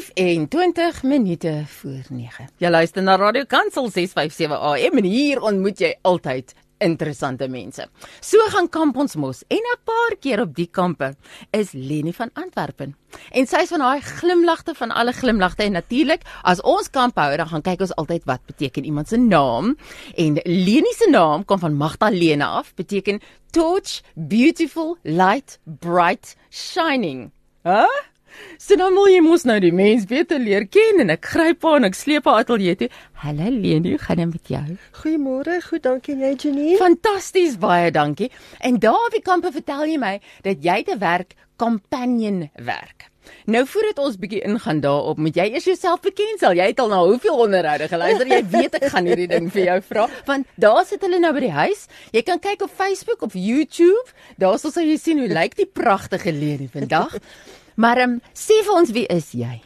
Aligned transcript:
25 0.00 1.02
minute 1.02 1.64
voor 1.66 2.04
9. 2.08 2.48
Jy 2.56 2.68
luister 2.70 3.02
na 3.02 3.16
Radio 3.16 3.44
Kansel 3.48 3.90
657 3.90 4.58
AM 4.58 4.98
en 4.98 5.04
hier 5.08 5.40
ontmoet 5.40 5.78
jy 5.80 5.92
altyd 6.04 6.52
interessante 6.84 7.48
mense. 7.48 7.86
So 8.20 8.44
gaan 8.52 8.68
kamp 8.68 8.98
ons 9.00 9.16
mos 9.16 9.40
en 9.48 9.64
'n 9.64 9.78
paar 9.84 10.16
keer 10.20 10.40
op 10.40 10.54
die 10.54 10.68
kampe 10.70 11.14
is 11.50 11.72
Leni 11.72 12.12
van 12.12 12.30
Antwerpen. 12.34 12.96
En 13.30 13.46
sy 13.46 13.56
is 13.62 13.68
van 13.68 13.78
daai 13.78 14.00
glimlagte 14.00 14.74
van 14.74 14.90
alle 14.90 15.12
glimlagte 15.12 15.62
en 15.62 15.72
natuurlik 15.72 16.20
as 16.42 16.60
ons 16.60 16.90
kamp 16.90 17.16
hou 17.16 17.36
dan 17.36 17.48
gaan 17.48 17.62
kyk 17.62 17.80
ons 17.80 17.94
altyd 17.96 18.24
wat 18.24 18.40
beteken 18.46 18.84
iemand 18.84 19.08
se 19.08 19.16
naam 19.16 19.76
en 20.16 20.40
Leni 20.44 20.92
se 20.92 21.10
naam 21.10 21.44
kom 21.44 21.58
van 21.58 21.74
Magdalena 21.74 22.46
af 22.46 22.74
beteken 22.74 23.20
torch 23.50 24.02
beautiful 24.14 24.98
light 25.02 25.58
bright 25.64 26.36
shining. 26.50 27.32
Hæ? 27.62 27.70
Huh? 27.70 28.15
So 28.58 28.78
nou 28.80 28.90
moet 28.94 29.12
jy 29.14 29.22
mos 29.24 29.46
nou 29.48 29.58
die 29.62 29.72
mens 29.72 30.06
beter 30.10 30.40
leer 30.42 30.66
ken 30.68 31.02
en 31.04 31.14
ek 31.14 31.24
gryp 31.32 31.64
aan 31.68 31.88
ek 31.88 31.98
sleep 31.98 32.28
haar 32.28 32.44
ateljee 32.44 32.76
toe. 32.82 32.90
Hallo 33.22 33.50
Leni, 33.50 33.96
hoe 33.96 34.02
gaan 34.02 34.22
dit 34.22 34.32
met 34.32 34.52
jou? 34.54 34.78
Goeiemôre, 35.02 35.58
goed, 35.68 35.82
dankie 35.86 36.16
jy 36.20 36.34
Jenny. 36.34 36.76
Fantasties, 36.80 37.58
baie 37.62 37.90
dankie. 37.90 38.30
En 38.60 38.80
daar 38.82 39.08
op 39.08 39.14
die 39.14 39.24
kampe 39.24 39.52
vertel 39.52 39.84
jy 39.92 39.98
my 40.00 40.14
dat 40.46 40.64
jy 40.64 40.82
te 40.88 40.98
werk 41.02 41.36
companion 41.56 42.48
werk. 42.54 43.10
Nou 43.50 43.62
voordat 43.66 43.98
ons 44.02 44.18
bietjie 44.22 44.42
ingaan 44.46 44.80
daarop, 44.84 45.18
moet 45.22 45.36
jy 45.38 45.48
eers 45.50 45.66
jouself 45.66 46.02
bekendstel. 46.04 46.54
Jy 46.58 46.68
het 46.70 46.80
al 46.82 46.90
na 46.92 47.00
hoeveel 47.02 47.40
onderhoude 47.46 47.88
geluister? 47.90 48.30
Jy 48.30 48.40
weet 48.52 48.78
ek 48.78 48.88
gaan 48.92 49.08
hierdie 49.10 49.28
ding 49.30 49.50
vir 49.54 49.64
jou 49.64 49.76
vra, 49.88 50.06
want 50.28 50.48
daar 50.62 50.84
sit 50.86 51.02
hulle 51.06 51.20
nou 51.22 51.32
by 51.36 51.44
die 51.46 51.54
huis. 51.58 51.86
Jy 52.14 52.22
kan 52.26 52.42
kyk 52.42 52.66
op 52.66 52.74
Facebook 52.74 53.26
of 53.26 53.36
YouTube. 53.38 54.14
Daar 54.38 54.58
sal 54.62 54.74
jy 54.82 54.98
sien 55.00 55.22
hoe 55.22 55.30
lyk 55.30 55.58
die 55.58 55.66
pragtige 55.66 56.34
Leni 56.34 56.70
vandag. 56.72 57.18
Maar 57.76 58.02
um, 58.06 58.20
sê 58.32 58.62
vir 58.64 58.76
ons 58.76 58.92
wie 58.96 59.06
is 59.12 59.32
jy? 59.36 59.58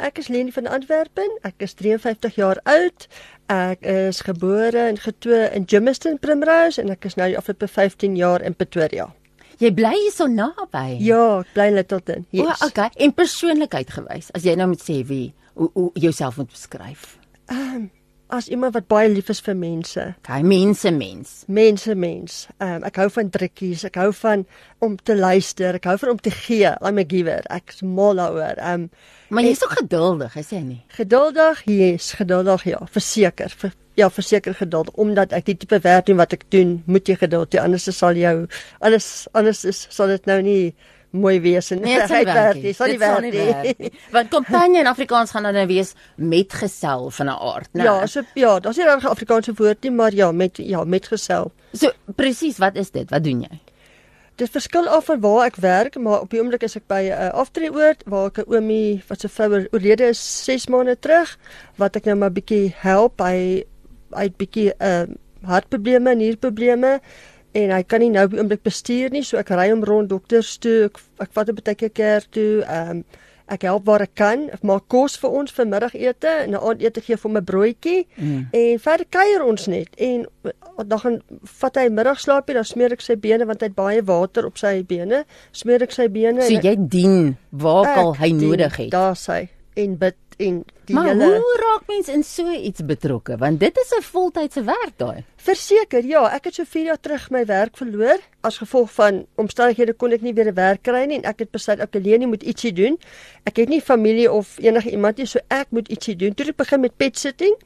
Ek 0.00 0.18
is 0.18 0.30
Leni 0.32 0.52
van 0.54 0.66
Antwerpen. 0.66 1.30
Ek 1.44 1.60
is 1.66 1.76
53 1.76 2.38
jaar 2.40 2.58
oud. 2.64 3.06
Ek 3.52 3.84
is 3.86 4.22
gebore 4.24 4.86
en 4.88 4.98
getoe 4.98 5.44
in 5.54 5.66
Germiston 5.68 6.16
Primrose 6.22 6.80
en 6.82 6.92
ek 6.94 7.04
is 7.10 7.18
nou 7.20 7.28
die 7.30 7.38
afgelope 7.38 7.68
15 7.68 8.16
jaar 8.18 8.42
in 8.46 8.56
Pretoria. 8.56 9.10
Jy 9.60 9.74
bly 9.76 9.92
hier 9.92 10.14
so 10.14 10.24
naby. 10.30 10.96
Ja, 11.04 11.42
ek 11.42 11.52
bly 11.54 11.68
Littleton. 11.74 12.24
Yes. 12.32 12.62
O, 12.64 12.70
okay. 12.70 12.88
En 12.96 13.12
persoonlikheid 13.12 13.92
gewys, 13.92 14.30
as 14.34 14.46
jy 14.48 14.56
nou 14.56 14.70
moet 14.72 14.82
sê 14.82 15.02
wie 15.04 15.34
hoe, 15.58 15.68
hoe 15.74 15.90
jouself 16.00 16.40
moet 16.40 16.52
beskryf. 16.52 17.16
Ehm 17.52 17.74
um, 17.76 17.88
as 18.30 18.48
iemand 18.48 18.74
wat 18.74 18.86
baie 18.90 19.08
lief 19.10 19.28
is 19.32 19.40
vir 19.44 19.56
mense. 19.58 20.04
Okay, 20.22 20.40
mense 20.46 20.90
mens. 20.94 21.32
Mense 21.46 21.94
mens. 21.94 22.46
Um, 22.58 22.84
ek 22.86 23.00
hou 23.02 23.08
van 23.14 23.30
drukkies, 23.34 23.84
ek 23.90 23.98
hou 24.00 24.10
van 24.22 24.46
om 24.84 24.96
te 24.96 25.16
luister, 25.18 25.78
ek 25.80 25.90
hou 25.90 25.96
van 26.00 26.14
om 26.14 26.22
te 26.22 26.32
gee. 26.34 26.70
I'm 26.80 27.00
a 27.02 27.06
giver. 27.06 27.46
Ek's 27.50 27.82
mal 27.82 28.20
daaroor. 28.20 28.60
Um, 28.62 28.88
maar 29.30 29.46
jy's 29.46 29.62
ook 29.66 29.76
geduldig, 29.82 30.36
is 30.40 30.50
jy 30.54 30.62
nie? 30.64 30.80
Geduldig? 30.96 31.64
Yes, 31.70 32.12
geduldig 32.18 32.64
ja, 32.70 32.80
verseker. 32.90 33.52
Ver, 33.62 33.74
ja, 33.98 34.10
verseker 34.10 34.54
geduld 34.54 34.90
omdat 34.94 35.34
ek 35.36 35.50
die 35.50 35.56
tipe 35.60 35.80
werk 35.84 36.06
doen 36.08 36.20
wat 36.20 36.32
ek 36.36 36.46
doen, 36.54 36.78
moet 36.86 37.08
jy 37.08 37.18
geduld 37.20 37.54
hê 37.54 37.62
anders 37.62 37.88
sal 37.96 38.16
jou 38.18 38.46
alles 38.86 39.10
anders 39.36 39.64
is 39.68 39.82
sal 39.90 40.12
dit 40.14 40.30
nou 40.30 40.38
nie 40.46 40.62
mooi 41.10 41.40
wees 41.40 41.70
en 41.74 41.80
nee, 41.84 41.98
sal 42.10 42.24
werk. 42.24 42.60
Dit 42.62 42.76
sal 42.76 42.92
nie 42.92 42.98
werk 42.98 43.78
nie. 43.78 43.90
Want 44.14 44.30
companion 44.30 44.86
Afrikaans 44.90 45.30
gaan 45.34 45.48
dan 45.48 45.58
nou 45.58 45.66
wees 45.70 45.94
metgesel 46.16 47.10
van 47.10 47.26
'n 47.26 47.38
aard, 47.52 47.68
né? 47.72 47.84
Ja, 47.84 48.06
so 48.06 48.22
ja, 48.34 48.60
daar's 48.60 48.76
nie 48.76 48.86
'n 48.86 49.06
Afrikaanse 49.06 49.52
woord 49.54 49.82
nie, 49.82 49.92
maar 49.92 50.14
ja, 50.14 50.32
met 50.32 50.56
ja, 50.56 50.84
metgesel. 50.84 51.52
So 51.72 51.90
presies, 52.16 52.58
wat 52.58 52.76
is 52.76 52.90
dit? 52.90 53.10
Wat 53.10 53.24
doen 53.24 53.40
jy? 53.40 53.60
Dit 54.36 54.50
verskil 54.50 54.88
af 54.88 55.04
van 55.04 55.20
waar 55.20 55.46
ek 55.46 55.56
werk, 55.56 55.98
maar 55.98 56.20
op 56.20 56.30
die 56.30 56.40
oomblik 56.40 56.62
is 56.62 56.76
ek 56.76 56.86
by 56.86 57.02
'n 57.02 57.12
uh, 57.12 57.28
aftreeoord 57.32 58.02
waar 58.06 58.26
ek 58.26 58.38
'n 58.38 58.52
oomie 58.52 59.02
wat 59.08 59.20
se 59.20 59.28
vrou 59.28 59.66
oorlede 59.70 60.08
is 60.08 60.44
6 60.44 60.66
maande 60.66 60.98
terug, 60.98 61.38
wat 61.76 61.96
ek 61.96 62.04
nou 62.04 62.16
maar 62.16 62.32
bietjie 62.32 62.74
help 62.76 63.16
by 63.16 63.64
hy 64.14 64.22
het 64.22 64.36
bietjie 64.36 64.72
uh 64.78 65.06
hartprobleme 65.40 66.10
en 66.10 66.18
nierprobleme 66.18 67.00
en 67.52 67.70
hy 67.70 67.82
kan 67.82 68.00
nie 68.00 68.10
nou 68.10 68.24
op 68.24 68.30
die 68.34 68.40
oomblik 68.42 68.62
bestuur 68.62 69.10
nie, 69.10 69.24
so 69.26 69.38
ek 69.40 69.50
ry 69.50 69.70
hom 69.70 69.84
rond 69.84 70.10
dokters 70.10 70.58
toe, 70.58 70.84
ek, 70.90 71.02
ek 71.26 71.34
vat 71.34 71.50
hom 71.50 71.58
baie 71.58 71.74
keer 71.74 71.90
kerk 71.90 72.30
toe. 72.36 72.62
Ehm 72.66 73.02
um, 73.02 73.04
ek 73.50 73.64
help 73.66 73.86
waar 73.88 74.04
ek 74.04 74.12
kan. 74.14 74.44
Ek 74.54 74.62
maak 74.62 74.84
kos 74.92 75.16
vir 75.18 75.32
ons 75.40 75.50
vir 75.50 75.66
middagete 75.66 76.30
en 76.44 76.54
'n 76.54 76.60
aandete 76.60 77.02
gee 77.02 77.16
vir 77.16 77.30
'n 77.30 77.44
broodjie. 77.44 78.06
Mm. 78.16 78.46
En 78.52 78.78
verder 78.78 79.06
kuier 79.10 79.42
ons 79.44 79.66
net 79.66 79.88
en 79.98 80.26
dan 80.86 80.98
gaan 80.98 81.20
vat 81.42 81.74
hy 81.74 81.88
middagslaapie, 81.88 82.54
dan 82.54 82.64
smeer 82.64 82.92
ek 82.92 83.00
sy 83.00 83.16
bene 83.16 83.46
want 83.46 83.60
hy 83.60 83.66
het 83.66 83.74
baie 83.74 84.02
water 84.02 84.46
op 84.46 84.56
sy 84.58 84.84
bene. 84.86 85.24
Smeer 85.52 85.82
ek 85.82 85.92
sy 85.92 86.08
bene. 86.08 86.42
So 86.42 86.54
jy 86.54 86.76
dien 86.78 87.36
waar 87.50 87.86
al 87.96 88.14
hy 88.14 88.28
dien, 88.28 88.48
nodig 88.48 88.76
het. 88.76 88.90
Daar 88.90 89.16
sê 89.16 89.48
en 89.74 89.96
bid 89.98 90.16
en 90.40 90.60
die 90.88 90.94
maar 90.94 91.06
hele 91.10 91.26
Maar 91.26 91.36
hoe 91.36 91.56
raak 91.60 91.86
mens 91.86 92.08
in 92.08 92.22
so 92.24 92.50
iets 92.50 92.84
betrokke? 92.84 93.36
Want 93.36 93.60
dit 93.60 93.76
is 93.76 93.92
'n 93.96 94.02
voltydse 94.02 94.62
werk 94.64 94.92
daai. 94.96 95.24
Verseker, 95.36 96.04
ja, 96.04 96.28
ek 96.34 96.44
het 96.44 96.54
so 96.54 96.64
4 96.64 96.84
jaar 96.84 97.00
terug 97.00 97.30
my 97.30 97.44
werk 97.44 97.76
verloor 97.76 98.18
as 98.40 98.58
gevolg 98.58 98.92
van 98.92 99.26
omstandighede 99.34 99.92
kon 99.92 100.12
ek 100.12 100.20
nie 100.20 100.34
weer 100.34 100.48
'n 100.48 100.54
werk 100.54 100.82
kry 100.82 101.04
nie 101.04 101.16
en 101.16 101.24
ek 101.24 101.38
het 101.38 101.50
besluit 101.50 101.80
ek 101.80 101.94
alleen 101.94 102.28
moet 102.28 102.42
ietsie 102.42 102.72
doen. 102.72 102.98
Ek 103.44 103.56
het 103.56 103.68
nie 103.68 103.80
familie 103.80 104.32
of 104.32 104.58
enige 104.58 104.90
iemand 104.90 105.16
nie, 105.16 105.26
so 105.26 105.38
ek 105.48 105.66
moet 105.70 105.88
ietsie 105.88 106.16
doen. 106.16 106.34
Toe 106.34 106.46
ek 106.46 106.56
begin 106.56 106.80
met 106.80 106.96
pet 106.96 107.18
sitting 107.18 107.56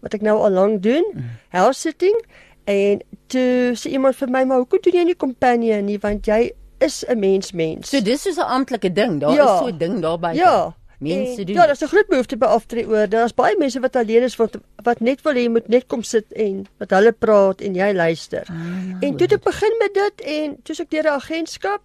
wat 0.00 0.14
ek 0.14 0.22
nou 0.22 0.38
al 0.38 0.50
lank 0.50 0.82
doen, 0.82 1.04
mm. 1.12 1.22
house 1.48 1.80
sitting 1.80 2.16
en 2.64 3.00
toe 3.26 3.72
sê 3.74 3.90
iemand 3.90 4.16
vir 4.16 4.28
my, 4.28 4.44
"Maar 4.44 4.56
hoekom 4.56 4.78
doen 4.82 4.92
jy 4.92 5.04
nie 5.04 5.16
companion 5.16 5.84
nie 5.84 5.98
want 5.98 6.26
jy 6.26 6.52
is 6.78 7.04
'n 7.08 7.18
mens 7.18 7.52
mens." 7.52 7.88
So 7.88 8.00
dis 8.00 8.26
is 8.26 8.36
'n 8.36 8.40
amptelike 8.48 8.92
ding. 8.92 9.20
Daar 9.20 9.34
ja. 9.34 9.54
is 9.54 9.58
so 9.58 9.66
'n 9.66 9.78
ding 9.78 10.00
daarby. 10.00 10.34
Ja 10.34 10.74
mense 11.00 11.44
doen. 11.44 11.54
Ja, 11.56 11.66
daar's 11.66 11.82
'n 11.82 11.86
groot 11.86 12.08
behoefte 12.08 12.36
by 12.36 12.46
aftree 12.46 12.86
oor. 12.88 13.08
Daar's 13.08 13.34
baie 13.34 13.56
mense 13.58 13.80
wat 13.80 13.96
alleen 13.96 14.22
is 14.22 14.36
wat 14.36 14.56
wat 14.82 15.00
net 15.00 15.22
wil 15.22 15.34
hê 15.34 15.48
moet 15.48 15.68
net 15.68 15.86
kom 15.86 16.02
sit 16.02 16.32
en 16.32 16.66
wat 16.78 16.90
hulle 16.90 17.12
praat 17.12 17.60
en 17.60 17.74
jy 17.74 17.92
luister. 17.92 18.44
Ah, 18.48 19.00
en 19.00 19.16
toe 19.16 19.26
het 19.26 19.32
ek 19.32 19.44
begin 19.44 19.74
met 19.78 19.94
dit 19.94 20.20
en 20.20 20.56
toe 20.62 20.76
ek 20.78 20.90
deur 20.90 21.04
'n 21.04 21.20
agentskap 21.20 21.82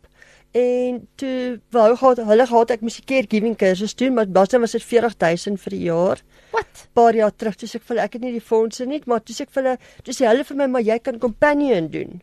en 0.52 1.08
toe 1.16 1.60
wou 1.70 1.96
gehad 1.96 2.18
hulle 2.18 2.48
gehad 2.48 2.72
ek 2.72 2.82
moes 2.82 3.00
'n 3.00 3.06
caregiving 3.06 3.56
kursus 3.56 3.96
doen, 3.96 4.14
maar 4.14 4.28
basens 4.28 4.62
was 4.62 4.72
dit 4.72 4.84
40000 4.84 5.60
vir 5.62 5.70
die 5.70 5.84
jaar. 5.84 6.22
Wat? 6.52 6.88
Paar 6.94 7.16
jaar 7.16 7.36
terug 7.36 7.56
toe 7.56 7.70
ek 7.74 7.84
vir 7.84 7.98
ek 7.98 8.14
het 8.14 8.22
nie 8.22 8.32
die 8.32 8.42
fondse 8.42 8.86
nie, 8.86 9.02
maar 9.06 9.24
toe 9.24 9.36
ek 9.40 9.50
vir 9.52 9.64
hulle 9.64 9.78
toe 10.04 10.14
sê 10.14 10.28
hulle 10.28 10.44
vir 10.44 10.58
my 10.58 10.68
maar 10.68 10.82
jy 10.82 11.00
kan 11.00 11.20
companion 11.20 11.88
doen. 11.88 12.22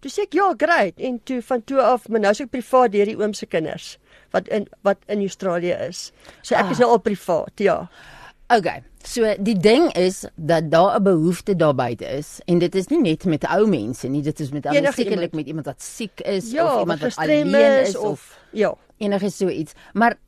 Toe 0.00 0.10
sê 0.12 0.26
ek 0.26 0.36
ja, 0.36 0.50
great 0.58 1.00
en 1.00 1.20
toe 1.24 1.40
van 1.42 1.62
toe 1.64 1.80
af, 1.80 2.08
maar 2.08 2.20
nou 2.20 2.34
is 2.36 2.42
ek 2.44 2.52
privaat 2.52 2.92
deur 2.92 3.08
die 3.08 3.16
oom 3.16 3.32
se 3.34 3.46
kinders 3.46 3.96
wat 4.34 4.48
in 4.52 4.66
wat 4.86 5.00
in 5.12 5.22
Australië 5.24 5.76
is. 5.88 6.10
So 6.42 6.54
ek 6.54 6.68
ah. 6.68 6.74
is 6.74 6.82
nou 6.82 6.90
al 6.96 7.02
privaat, 7.04 7.64
ja. 7.64 7.78
Okay. 8.52 8.82
So 9.06 9.26
die 9.42 9.56
ding 9.58 9.88
is 9.98 10.24
dat 10.34 10.70
daar 10.70 10.98
'n 10.98 11.02
behoefte 11.02 11.56
daar 11.56 11.74
buite 11.74 12.04
is 12.04 12.40
en 12.46 12.58
dit 12.58 12.74
is 12.74 12.86
nie 12.88 13.00
net 13.00 13.24
met 13.24 13.44
ou 13.46 13.66
mense 13.66 14.08
nie, 14.08 14.22
dit 14.22 14.40
is 14.40 14.50
met 14.50 14.66
almal 14.66 14.92
sekerlik 14.92 15.32
met 15.32 15.46
iemand 15.46 15.66
wat 15.66 15.82
siek 15.82 16.20
is 16.20 16.50
ja, 16.50 16.74
of 16.74 16.80
iemand 16.80 17.00
wat 17.00 17.16
alleen 17.16 17.54
is, 17.54 17.88
is 17.88 17.96
of, 17.96 18.10
of 18.10 18.38
ja, 18.52 18.74
enige 18.98 19.30
so 19.30 19.48
iets. 19.48 19.72
Maar 19.92 20.18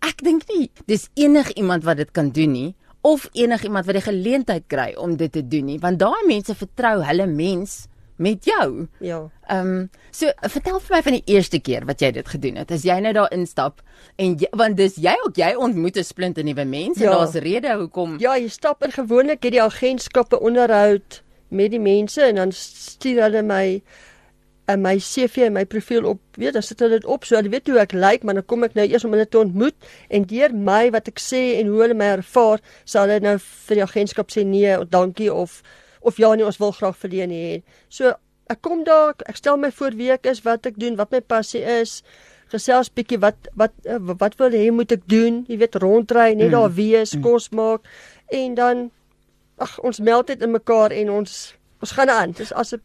ek 0.00 0.22
dink 0.22 0.42
nie 0.48 0.70
dis 0.86 1.08
enig 1.14 1.50
iemand 1.52 1.84
wat 1.84 1.96
dit 1.96 2.10
kan 2.10 2.30
doen 2.30 2.52
nie 2.52 2.74
of 3.00 3.28
enig 3.32 3.62
iemand 3.62 3.86
wat 3.86 3.94
die 3.94 4.06
geleentheid 4.06 4.64
kry 4.66 4.94
om 4.94 5.16
dit 5.16 5.32
te 5.32 5.48
doen 5.48 5.64
nie, 5.64 5.78
want 5.78 5.98
daai 5.98 6.26
mense 6.26 6.54
vertrou 6.54 7.02
hulle 7.02 7.26
mens 7.26 7.86
met 8.16 8.44
jou. 8.44 8.86
Ja. 8.98 9.30
Ehm 9.46 9.66
um, 9.66 9.90
so 10.10 10.30
vertel 10.40 10.80
vir 10.80 10.96
my 10.96 11.02
van 11.02 11.16
die 11.18 11.34
eerste 11.34 11.58
keer 11.58 11.84
wat 11.88 12.00
jy 12.00 12.10
dit 12.14 12.28
gedoen 12.28 12.56
het. 12.62 12.70
As 12.70 12.84
jy 12.86 12.98
nou 13.02 13.12
daar 13.12 13.32
instap 13.34 13.82
en 14.16 14.36
jy, 14.38 14.48
want 14.52 14.76
dis 14.76 14.96
jy 15.02 15.14
ook 15.26 15.36
jy 15.36 15.54
ontmoet 15.54 15.98
'n 15.98 16.04
splinte 16.04 16.42
nuwe 16.42 16.64
mense 16.64 17.02
ja. 17.02 17.10
en 17.10 17.18
daar's 17.18 17.34
rede 17.34 17.74
hoekom. 17.74 18.16
Ja, 18.20 18.36
jy 18.36 18.48
stap 18.48 18.84
in 18.84 18.92
gewoonlik 18.92 19.42
het 19.42 19.52
die 19.52 19.62
agentskappe 19.62 20.40
onderhoud 20.40 21.22
met 21.48 21.70
die 21.70 21.80
mense 21.80 22.22
en 22.22 22.34
dan 22.34 22.52
stuur 22.52 23.22
hulle 23.22 23.42
my 23.42 23.82
en 24.64 24.80
my 24.80 24.96
CV 24.96 25.44
en 25.44 25.52
my 25.52 25.64
profiel 25.68 26.06
op, 26.08 26.20
weet, 26.40 26.54
dan 26.56 26.62
sit 26.64 26.80
hulle 26.80 26.98
dit 26.98 27.04
op 27.04 27.24
so 27.24 27.36
hulle 27.36 27.50
weet 27.52 27.68
hoe 27.68 27.78
ek 27.82 27.92
lyk, 27.92 28.22
maar 28.24 28.38
dan 28.38 28.46
kom 28.48 28.64
ek 28.64 28.76
nou 28.78 28.86
eers 28.88 29.04
om 29.04 29.12
hulle 29.12 29.28
te 29.28 29.38
ontmoet 29.38 29.88
en 30.08 30.24
deur 30.30 30.54
my 30.56 30.88
wat 30.94 31.10
ek 31.12 31.20
sê 31.20 31.42
en 31.58 31.72
hoe 31.72 31.82
hulle 31.84 31.96
my 31.98 32.14
ervaar, 32.16 32.62
sal 32.88 33.04
hulle 33.08 33.20
nou 33.20 33.36
vir 33.68 33.80
die 33.80 33.84
agentskap 33.84 34.32
sê 34.32 34.44
nee, 34.48 34.78
dankie 34.88 35.32
of 35.32 35.60
of 36.04 36.20
ja 36.20 36.34
nee 36.34 36.46
ons 36.46 36.60
wil 36.60 36.72
graag 36.76 36.96
verleen 37.00 37.32
hê. 37.32 37.62
So 37.88 38.12
ek 38.52 38.60
kom 38.60 38.84
daar, 38.84 39.14
ek 39.26 39.40
stel 39.40 39.56
my 39.60 39.70
voor 39.72 39.96
wie 39.96 40.10
ek 40.12 40.28
is, 40.28 40.42
wat 40.44 40.68
ek 40.68 40.76
doen, 40.80 40.98
wat 41.00 41.12
my 41.14 41.20
passie 41.24 41.62
is. 41.64 42.02
Gesels 42.52 42.90
bietjie 42.92 43.18
wat 43.22 43.48
wat 43.58 43.72
eh, 43.88 44.00
wat 44.00 44.36
wil 44.40 44.52
hê 44.52 44.68
moet 44.70 44.92
ek 44.92 45.06
doen? 45.10 45.42
Jy 45.48 45.58
weet 45.62 45.80
rondry, 45.80 46.34
net 46.34 46.50
mm. 46.50 46.56
daar 46.56 46.74
wees, 46.76 47.16
mm. 47.16 47.24
kos 47.24 47.50
maak 47.56 47.88
en 48.32 48.54
dan 48.58 48.90
ag 49.62 49.78
ons 49.86 50.00
meld 50.00 50.26
dit 50.26 50.42
in 50.42 50.52
mekaar 50.52 50.92
en 50.92 51.10
ons 51.20 51.32
ons 51.84 51.94
gaan 51.96 52.10
aan. 52.10 52.36
Dis 52.36 52.52
as 52.52 52.74
'n 52.74 52.82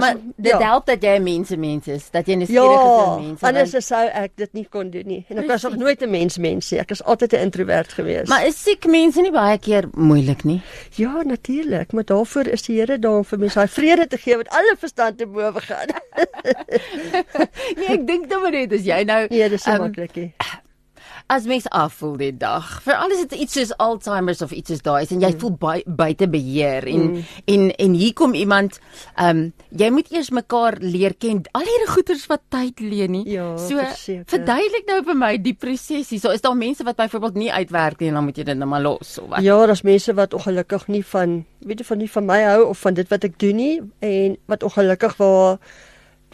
Maar 0.00 0.16
dit 0.36 0.52
ja. 0.52 0.58
help 0.58 0.86
dat 0.86 1.02
jy 1.02 1.16
'n 1.18 1.22
mense 1.22 1.56
mens 1.56 1.86
is, 1.86 2.10
dat 2.10 2.26
jy 2.26 2.34
'n 2.34 2.38
nuuskierige 2.38 2.88
ja, 2.88 3.16
mens 3.16 3.40
is. 3.40 3.48
Anders 3.48 3.72
want... 3.72 3.84
sou 3.84 4.08
ek 4.08 4.30
dit 4.34 4.52
nie 4.52 4.66
kon 4.70 4.90
doen 4.90 5.06
nie. 5.06 5.24
En 5.28 5.38
ek 5.38 5.46
was 5.46 5.62
nog 5.62 5.76
nooit 5.76 6.02
'n 6.02 6.10
mens 6.10 6.38
mens 6.38 6.70
nie. 6.70 6.80
Ek 6.80 6.90
is 6.90 7.02
altyd 7.02 7.32
'n 7.32 7.40
introwert 7.48 7.92
gewees. 7.92 8.28
Maar 8.28 8.46
is 8.46 8.62
siek 8.62 8.86
mense 8.86 9.20
nie 9.20 9.32
baie 9.32 9.58
keer 9.58 9.88
moeilik 9.94 10.44
nie? 10.44 10.62
Ja, 10.94 11.22
natuurlik, 11.22 11.92
maar 11.92 12.04
daarvoor 12.04 12.46
is 12.46 12.62
die 12.62 12.78
Here 12.80 12.98
daar 12.98 13.16
om 13.16 13.24
vir 13.24 13.38
mense 13.38 13.58
daai 13.58 13.68
vrede 13.68 14.06
te 14.06 14.16
gee 14.16 14.36
wat 14.36 14.48
alle 14.48 14.76
verstand 14.78 15.18
te 15.18 15.26
bowe 15.26 15.60
gaan. 15.60 15.88
nee, 17.78 17.88
ek 17.88 18.06
dink 18.06 18.28
dan 18.30 18.42
maar 18.42 18.50
net 18.50 18.72
as 18.72 18.84
jy 18.84 19.02
nou 19.04 19.26
Nee, 19.30 19.48
dis 19.48 19.62
so 19.62 19.70
um, 19.70 19.78
maklik. 19.78 20.16
As 21.30 21.46
mens 21.46 21.68
afvoel 21.70 22.16
die 22.18 22.32
dag. 22.34 22.66
Veral 22.82 23.12
as 23.14 23.22
dit 23.28 23.44
iets 23.44 23.54
soos 23.54 23.70
Alzheimer's 23.78 24.42
of 24.42 24.50
iets 24.56 24.72
soos 24.72 24.82
daai 24.82 25.04
is 25.04 25.12
en 25.14 25.22
jy 25.22 25.30
mm. 25.30 25.38
voel 25.42 25.52
by, 25.62 25.74
buite 25.86 26.26
beheer 26.30 26.86
en 26.90 27.04
mm. 27.06 27.36
en 27.54 27.68
en 27.86 27.94
hier 28.00 28.14
kom 28.18 28.34
iemand 28.34 28.80
ehm 29.14 29.44
um, 29.44 29.44
jy 29.70 29.90
moet 29.94 30.10
eers 30.10 30.32
mekaar 30.34 30.80
leer 30.82 31.14
ken. 31.14 31.44
Al 31.54 31.66
hierdie 31.68 31.90
goeters 31.92 32.26
wat 32.30 32.42
tyd 32.50 32.82
leen 32.82 33.14
nie. 33.14 33.22
Ja, 33.30 33.52
so 33.62 33.78
verduidelik 34.32 34.90
nou 34.90 34.98
vir 35.06 35.20
my 35.22 35.30
die 35.38 35.54
proses 35.54 36.10
hier. 36.10 36.18
So 36.18 36.34
is 36.34 36.42
daar 36.42 36.58
mense 36.58 36.86
wat 36.88 36.98
byvoorbeeld 36.98 37.38
nie 37.38 37.52
uitwerk 37.52 38.02
nie 38.02 38.10
en 38.10 38.18
dan 38.18 38.26
moet 38.26 38.42
jy 38.42 38.48
dit 38.50 38.58
net 38.58 38.72
maar 38.74 38.82
los 38.82 39.14
of 39.22 39.30
wat? 39.30 39.46
Ja, 39.46 39.58
daar's 39.70 39.86
mense 39.86 40.14
wat 40.18 40.34
ongelukkig 40.34 40.88
nie 40.90 41.04
van 41.14 41.44
weet 41.62 41.84
jy 41.84 41.90
van 41.92 42.02
nie 42.02 42.10
van 42.10 42.26
my 42.26 42.42
hou 42.48 42.62
of 42.72 42.82
van 42.82 42.98
dit 42.98 43.10
wat 43.12 43.28
ek 43.30 43.38
doen 43.38 43.60
nie 43.60 43.74
en 44.02 44.38
wat 44.50 44.66
ongelukkig 44.66 45.18
waar 45.22 45.60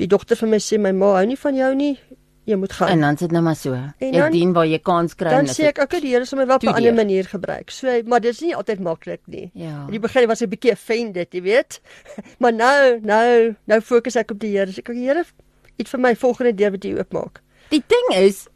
die 0.01 0.09
dogter 0.09 0.41
vir 0.41 0.57
my 0.57 0.61
sê 0.63 0.81
my 0.81 0.93
ma 0.97 1.19
hou 1.19 1.27
nie 1.29 1.41
van 1.41 1.59
jou 1.59 1.75
nie 1.77 1.97
jy 2.47 2.57
moet 2.57 2.73
gaan. 2.73 2.89
En 2.95 3.01
dan 3.01 3.17
sit 3.19 3.33
nou 3.35 3.43
maar 3.43 3.57
so. 3.59 3.75
Jy 4.03 4.29
dien 4.31 4.53
waar 4.55 4.67
jy 4.67 4.79
kans 4.83 5.17
kry. 5.19 5.33
Dan 5.35 5.49
sê 5.51 5.69
ek 5.73 5.81
okay, 5.83 6.01
die 6.03 6.15
Here 6.15 6.39
my 6.39 6.47
wel 6.47 6.57
op 6.57 6.63
'n 6.63 6.75
ander 6.75 6.95
manier 6.95 7.25
gebruik. 7.25 7.71
So, 7.71 8.01
maar 8.07 8.21
dit 8.21 8.33
is 8.33 8.41
nie 8.41 8.55
altyd 8.57 8.81
maklik 8.81 9.21
nie. 9.27 9.51
Ja. 9.55 9.85
In 9.87 9.99
die 9.99 10.01
begin 10.01 10.29
was 10.29 10.43
ek 10.43 10.49
'n 10.49 10.55
bietjie 10.55 10.73
offended, 10.73 11.35
jy 11.35 11.43
weet. 11.43 11.81
maar 12.41 12.53
nou, 12.53 13.01
nou, 13.03 13.55
nou 13.65 13.81
fokus 13.81 14.17
ek 14.17 14.31
op 14.31 14.41
die 14.41 14.57
Here. 14.57 14.71
Sê 14.71 14.79
ek, 14.79 14.95
Here, 14.95 15.25
iets 15.77 15.91
vir 15.91 16.01
my 16.01 16.15
volgende 16.17 16.55
deur 16.55 16.71
wat 16.71 16.85
jy 16.85 16.95
oopmaak. 16.97 17.43
Die 17.71 17.83
ding 17.87 18.15
is 18.15 18.47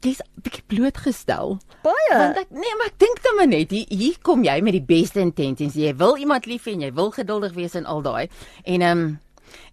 dis 0.00 0.20
bietjie 0.42 0.62
blootgestel. 0.66 1.58
Baie. 1.82 2.12
Want 2.12 2.36
ek 2.36 2.50
nee, 2.50 2.74
maar 2.78 2.92
ek 2.92 2.98
dink 2.98 3.22
dan 3.22 3.36
maar 3.36 3.48
net 3.48 3.70
hier, 3.70 3.86
hier 3.88 4.18
kom 4.22 4.44
jy 4.44 4.60
met 4.60 4.76
die 4.76 4.84
beste 4.84 5.20
intentions. 5.20 5.74
Jy 5.74 5.94
wil 5.96 6.16
iemand 6.20 6.46
lief 6.46 6.68
hê 6.68 6.76
en 6.76 6.84
jy 6.84 6.92
wil 6.92 7.10
geduldig 7.10 7.54
wees 7.56 7.74
en 7.74 7.86
al 7.86 8.02
daai. 8.02 8.28
En 8.64 8.82
ehm 8.82 8.98
um, 8.98 9.18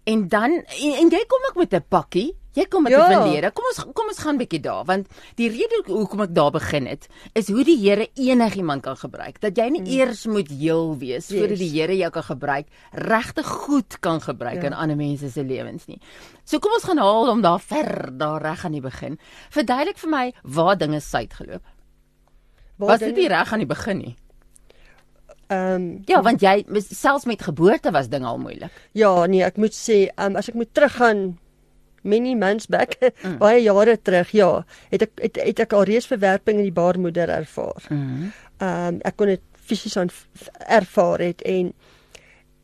en 0.04 0.28
dan 0.28 0.52
en, 0.52 0.92
en 1.00 1.08
jy 1.10 1.24
kom 1.28 1.44
ook 1.48 1.56
met 1.56 1.74
'n 1.74 1.84
pakkie 1.88 2.36
Jy 2.54 2.66
kom 2.70 2.84
met 2.86 2.94
ja. 2.94 3.02
die 3.08 3.16
verlede. 3.16 3.50
Kom 3.54 3.66
ons 3.66 3.80
kom 3.98 4.10
ons 4.12 4.20
gaan 4.22 4.38
bietjie 4.38 4.60
daar 4.62 4.84
want 4.86 5.10
die 5.40 5.48
rede 5.50 5.80
hoekom 5.88 6.24
ek 6.26 6.34
daar 6.36 6.52
begin 6.54 6.86
het 6.90 7.08
is 7.34 7.50
hoe 7.50 7.64
die 7.66 7.76
Here 7.82 8.06
enigiemand 8.14 8.84
kan 8.86 8.96
gebruik. 8.98 9.40
Dat 9.42 9.58
jy 9.58 9.66
nie 9.74 9.82
hmm. 9.82 9.92
eers 9.98 10.24
moet 10.30 10.52
heel 10.54 10.94
wees 11.00 11.28
yes. 11.28 11.34
voordat 11.34 11.60
die 11.60 11.70
Here 11.74 11.98
jou 11.98 12.10
kan 12.14 12.26
gebruik, 12.30 12.70
regtig 13.10 13.52
goed 13.66 13.98
kan 14.04 14.22
gebruik 14.22 14.62
ja. 14.62 14.70
in 14.70 14.78
ander 14.78 14.98
mense 14.98 15.30
se 15.34 15.44
lewens 15.44 15.88
nie. 15.90 15.98
So 16.46 16.62
kom 16.62 16.76
ons 16.78 16.86
gaan 16.86 17.02
haal 17.02 17.32
om 17.34 17.42
daar 17.44 17.62
ver 17.62 18.12
daar 18.18 18.42
reg 18.42 18.64
aan 18.64 18.78
die 18.78 18.84
begin. 18.84 19.18
Verduidelik 19.50 19.98
vir 19.98 20.14
my 20.14 20.26
waar 20.42 20.78
dinge 20.78 21.02
suid 21.02 21.34
geloop. 21.34 21.64
Was 22.78 23.02
dit 23.02 23.16
nie 23.16 23.30
reg 23.30 23.52
aan 23.52 23.62
die 23.62 23.70
begin 23.70 23.98
nie? 24.02 24.16
Ehm 25.52 25.74
um, 25.74 25.86
ja, 26.08 26.22
want 26.24 26.42
jy 26.42 26.62
selfs 26.88 27.26
met 27.28 27.42
geboorte 27.42 27.90
was 27.92 28.08
dinge 28.08 28.26
al 28.26 28.38
moeilik. 28.40 28.72
Ja, 28.96 29.26
nee, 29.26 29.42
ek 29.44 29.58
moet 29.60 29.74
sê, 29.76 30.06
um, 30.16 30.38
as 30.40 30.48
ek 30.48 30.56
moet 30.56 30.70
teruggaan 30.72 31.34
many 32.04 32.34
months 32.36 32.68
back 32.70 32.96
mm. 33.00 33.38
baie 33.40 33.62
jare 33.64 33.96
terug 34.02 34.30
ja 34.36 34.50
het 34.92 35.08
ek 35.08 35.22
het, 35.22 35.40
het 35.40 35.64
ek 35.66 35.72
al 35.72 35.88
reeds 35.88 36.08
verwerping 36.10 36.60
in 36.60 36.68
die 36.68 36.76
baarmoeder 36.76 37.32
ervaar. 37.32 37.88
Mm. 37.88 38.30
Ehm 38.60 38.70
mm. 38.70 38.94
um, 38.94 39.02
ek 39.02 39.16
kon 39.16 39.32
dit 39.32 39.42
fisies 39.64 39.96
aan 39.96 40.12
ervaar 40.68 41.22
het 41.24 41.42
en 41.48 41.72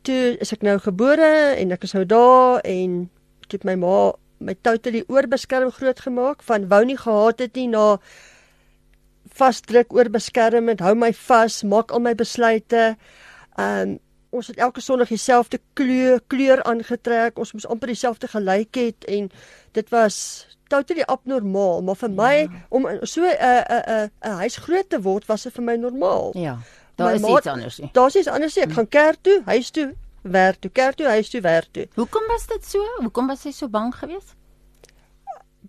toe 0.05 0.37
is 0.41 0.53
ek 0.53 0.65
nou 0.65 0.77
gebore 0.81 1.31
en 1.57 1.73
ek 1.73 1.87
is 1.87 1.95
nou 1.97 2.05
daar 2.05 2.61
en 2.61 3.09
toe 3.47 3.57
het 3.57 3.65
my 3.67 3.77
ma 3.81 4.11
my 4.41 4.55
totally 4.65 5.03
oorbeskerm 5.07 5.71
groot 5.71 5.99
gemaak 6.01 6.45
van 6.45 6.67
wou 6.69 6.83
nie 6.85 6.97
gehad 6.97 7.41
het 7.41 7.57
nie 7.57 7.67
na 7.69 7.97
vasdruk 9.37 9.93
oorbeskermend 9.93 10.81
hou 10.81 10.95
my 10.97 11.11
vas 11.27 11.61
maak 11.63 11.91
al 11.91 12.03
my 12.03 12.15
besluite. 12.17 12.95
Ehm 13.57 13.97
um, 13.97 13.99
ons 14.31 14.47
het 14.47 14.57
elke 14.57 14.81
sonnig 14.81 15.11
dieselfde 15.11 15.59
kleur 15.73 16.21
kleur 16.27 16.63
aangetrek. 16.63 17.39
Ons 17.39 17.51
moes 17.53 17.67
amper 17.67 17.91
dieselfde 17.91 18.27
gelyk 18.31 18.75
het 18.79 19.07
en 19.11 19.29
dit 19.75 19.89
was 19.91 20.17
totally 20.71 21.03
abnormaal, 21.11 21.81
maar 21.83 21.99
vir 21.99 22.13
my 22.15 22.35
ja. 22.45 22.61
om 22.69 22.87
so 23.03 23.27
'n 23.27 23.35
'n 23.35 23.83
'n 23.87 24.11
'n 24.23 24.37
huis 24.43 24.55
groot 24.55 24.89
te 24.89 25.01
word 25.01 25.25
was 25.25 25.43
dit 25.43 25.53
vir 25.53 25.63
my 25.63 25.75
normaal. 25.75 26.31
Ja. 26.37 26.57
Daar 26.95 27.13
is 27.13 27.23
iets 27.23 27.47
anders 27.47 27.77
nie. 27.77 27.89
Daar's 27.93 28.15
iets 28.15 28.27
anders 28.27 28.55
nie. 28.55 28.63
Ek 28.63 28.69
hm. 28.69 28.75
gaan 28.75 28.87
kerk 28.87 29.17
toe, 29.21 29.41
huis 29.45 29.69
toe, 29.69 29.93
werk 30.21 30.59
toe, 30.59 30.71
kerk 30.71 30.95
toe, 30.95 31.07
huis 31.07 31.29
toe, 31.29 31.41
werk 31.41 31.67
toe. 31.71 31.87
Hoekom 31.95 32.27
was 32.27 32.47
dit 32.47 32.65
so? 32.65 32.85
Hoekom 32.97 33.27
was 33.27 33.43
jy 33.43 33.51
so 33.51 33.67
bang 33.67 33.95
geweest? 33.95 34.35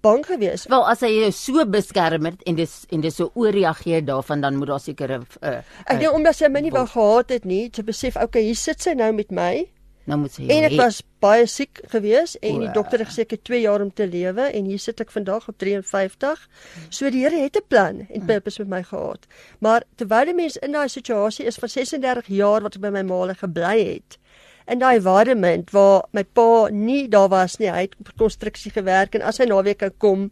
Bang 0.03 0.25
gewees. 0.27 0.67
Wel 0.71 0.87
as 0.91 1.05
hy 1.05 1.11
jou 1.15 1.31
so 1.37 1.67
beskerm 1.69 2.27
het 2.31 2.43
en 2.49 2.59
dis 2.59 2.73
en 2.93 3.05
dis 3.05 3.17
so 3.17 3.31
ooreageer 3.39 4.05
daarvan 4.07 4.43
dan 4.45 4.59
moet 4.61 4.73
daar 4.75 4.83
seker 4.83 5.19
'n 5.19 5.27
uh, 5.43 5.61
Ek 5.87 6.01
dink 6.01 6.13
omdat 6.13 6.37
sy 6.37 6.49
my 6.49 6.61
nie 6.61 6.75
wou 6.75 6.87
gehad 6.87 7.31
het 7.31 7.45
nie, 7.45 7.71
te 7.71 7.83
besef 7.83 8.17
okay, 8.17 8.43
hier 8.43 8.59
sit 8.59 8.83
sy 8.83 8.95
nou 8.99 9.13
met 9.13 9.31
my. 9.31 9.69
Nou 10.05 10.19
moet 10.19 10.35
sy 10.35 10.49
En 10.51 10.65
ek 10.67 10.75
was 10.81 11.03
baie 11.23 11.45
siek 11.47 11.81
gewees 11.93 12.35
en 12.43 12.59
die 12.65 12.71
dokter 12.75 12.99
het 12.99 13.09
gesê 13.13 13.23
ek 13.23 13.37
het 13.37 13.45
2 13.47 13.61
jaar 13.63 13.85
om 13.85 13.93
te 13.95 14.07
lewe 14.07 14.49
en 14.51 14.65
hier 14.67 14.81
sit 14.83 15.01
ek 15.01 15.13
vandag 15.15 15.47
op 15.49 15.59
53. 15.63 16.49
So 16.91 17.11
die 17.11 17.23
Here 17.23 17.39
het 17.39 17.57
'n 17.57 17.67
plan 17.69 18.01
en 18.01 18.19
hmm. 18.19 18.27
purpose 18.27 18.61
met 18.65 18.69
my 18.69 18.83
gehad. 18.83 19.27
Maar 19.61 19.83
terwyl 19.95 20.25
die 20.25 20.35
mens 20.35 20.57
in 20.57 20.73
daai 20.73 20.89
situasie 20.89 21.47
is 21.47 21.59
vir 21.59 21.69
36 21.69 22.27
jaar 22.27 22.63
wat 22.63 22.75
ek 22.75 22.83
by 22.83 22.91
my 22.91 23.03
maale 23.03 23.35
gebly 23.35 23.79
het, 23.95 24.19
in 24.67 24.79
daai 24.83 24.97
environment 24.97 25.71
waar 25.71 26.05
my 26.13 26.25
pa 26.25 26.69
nie 26.71 27.09
daar 27.09 27.29
was 27.33 27.59
nie. 27.59 27.71
Hy 27.71 27.87
het 27.89 27.97
op 28.01 28.13
konstruksie 28.17 28.73
gewerk 28.73 29.15
en 29.15 29.23
as 29.23 29.39
hy 29.43 29.49
naweek 29.51 29.85
kom, 29.99 30.31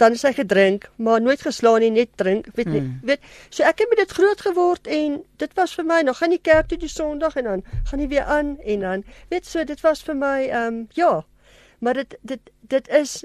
dan 0.00 0.16
is 0.16 0.24
hy 0.26 0.32
gedrink, 0.34 0.88
maar 0.96 1.20
nooit 1.22 1.42
geslaan 1.44 1.82
nie, 1.84 1.90
net 1.94 2.16
drink, 2.16 2.48
weet 2.56 2.70
nie. 2.70 2.80
Hmm. 2.80 3.00
Weet, 3.06 3.26
so 3.50 3.62
ek 3.66 3.84
het 3.84 3.90
met 3.92 4.00
dit 4.02 4.14
groot 4.18 4.40
geword 4.40 4.88
en 4.90 5.20
dit 5.42 5.58
was 5.58 5.74
vir 5.78 5.86
my, 5.86 6.00
nou 6.06 6.14
gaan 6.18 6.34
die 6.34 6.40
kerk 6.42 6.70
toe 6.70 6.78
die 6.80 6.90
Sondag 6.90 7.36
en 7.38 7.50
dan 7.50 7.66
gaan 7.90 8.02
hy 8.02 8.08
weer 8.10 8.26
aan 8.26 8.56
en 8.58 8.86
dan 8.86 9.04
weet 9.30 9.46
so 9.46 9.64
dit 9.68 9.84
was 9.84 10.02
vir 10.06 10.18
my 10.18 10.38
ehm 10.48 10.66
um, 10.66 10.80
ja. 10.98 11.12
Maar 11.82 12.02
dit 12.02 12.16
dit 12.22 12.50
dit 12.70 12.88
is 12.88 13.24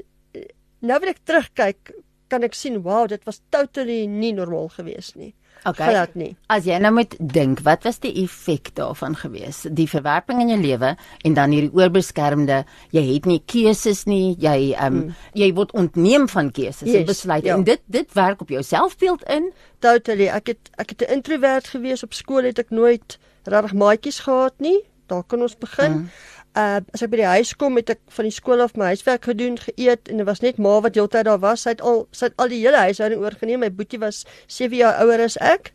nou 0.79 0.99
wat 0.99 1.09
ek 1.13 1.23
terugkyk, 1.25 1.93
kan 2.27 2.43
ek 2.43 2.55
sien, 2.57 2.81
wow, 2.85 3.05
dit 3.09 3.23
was 3.25 3.41
totally 3.53 4.05
nie 4.11 4.33
normaal 4.35 4.69
geweest 4.75 5.15
nie. 5.15 5.33
Okay. 5.63 5.89
Glad 5.89 6.15
nie. 6.15 6.35
As 6.47 6.65
jy 6.65 6.77
nou 6.79 6.93
moet 6.93 7.15
dink, 7.19 7.61
wat 7.65 7.83
was 7.87 7.99
die 8.03 8.13
effek 8.23 8.71
daarvan 8.77 9.15
gewees? 9.19 9.63
Die 9.71 9.87
verwerping 9.89 10.41
in 10.43 10.51
jou 10.53 10.59
lewe 10.61 10.93
en 11.25 11.37
dan 11.37 11.55
hierdie 11.55 11.73
oorbeskermde, 11.73 12.63
jy 12.95 13.03
het 13.13 13.25
nie 13.29 13.39
keuses 13.45 14.05
nie, 14.09 14.35
jy 14.39 14.73
ehm 14.73 14.85
um, 14.85 14.99
hmm. 15.01 15.15
jy 15.37 15.51
word 15.57 15.73
ontneem 15.77 16.27
van 16.31 16.51
keuses 16.51 16.87
yes, 16.87 17.01
en 17.01 17.07
besluite 17.07 17.47
ja. 17.47 17.55
en 17.55 17.63
dit 17.67 17.81
dit 17.85 18.13
werk 18.13 18.41
op 18.41 18.49
jou 18.49 18.63
selfbeeld 18.63 19.23
in. 19.33 19.51
Totally. 19.79 20.29
Ek 20.33 20.53
het 20.53 20.71
ek 20.77 20.95
het 20.95 21.07
'n 21.07 21.19
introvert 21.19 21.67
gewees 21.67 22.03
op 22.03 22.13
skool 22.13 22.43
het 22.43 22.59
ek 22.59 22.69
nooit 22.69 23.19
regtig 23.43 23.73
maatjies 23.73 24.19
gehad 24.19 24.53
nie. 24.59 24.83
Daar 25.07 25.23
kan 25.23 25.41
ons 25.41 25.57
begin. 25.57 25.91
Hmm. 25.91 26.09
Uh 26.57 26.79
as 26.95 27.03
ek 27.05 27.11
by 27.13 27.19
die 27.21 27.27
huis 27.29 27.51
kom 27.59 27.77
het 27.77 27.91
ek 27.93 27.99
van 28.15 28.25
die 28.25 28.33
skool 28.33 28.63
af 28.63 28.73
my 28.79 28.91
huiswerk 28.93 29.27
gedoen, 29.29 29.59
geëet 29.61 30.09
en 30.09 30.23
dit 30.23 30.27
was 30.27 30.41
net 30.41 30.57
ma 30.57 30.79
wat 30.81 30.97
heeltyd 30.97 31.27
daar 31.27 31.41
was. 31.43 31.67
Sy 31.67 31.75
het 31.75 31.83
al 31.85 32.07
sy 32.15 32.31
het 32.31 32.39
al 32.41 32.49
die 32.53 32.63
hele 32.63 32.81
huishouding 32.87 33.21
oorgeneem. 33.21 33.61
My 33.61 33.69
boetie 33.73 33.99
was 34.01 34.23
7 34.47 34.77
jaar 34.79 34.97
ouer 35.03 35.27
as 35.27 35.37
ek. 35.37 35.73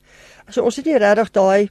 So 0.50 0.66
ons 0.66 0.80
het 0.80 0.88
nie 0.90 0.99
regtig 0.99 1.30
daai 1.38 1.71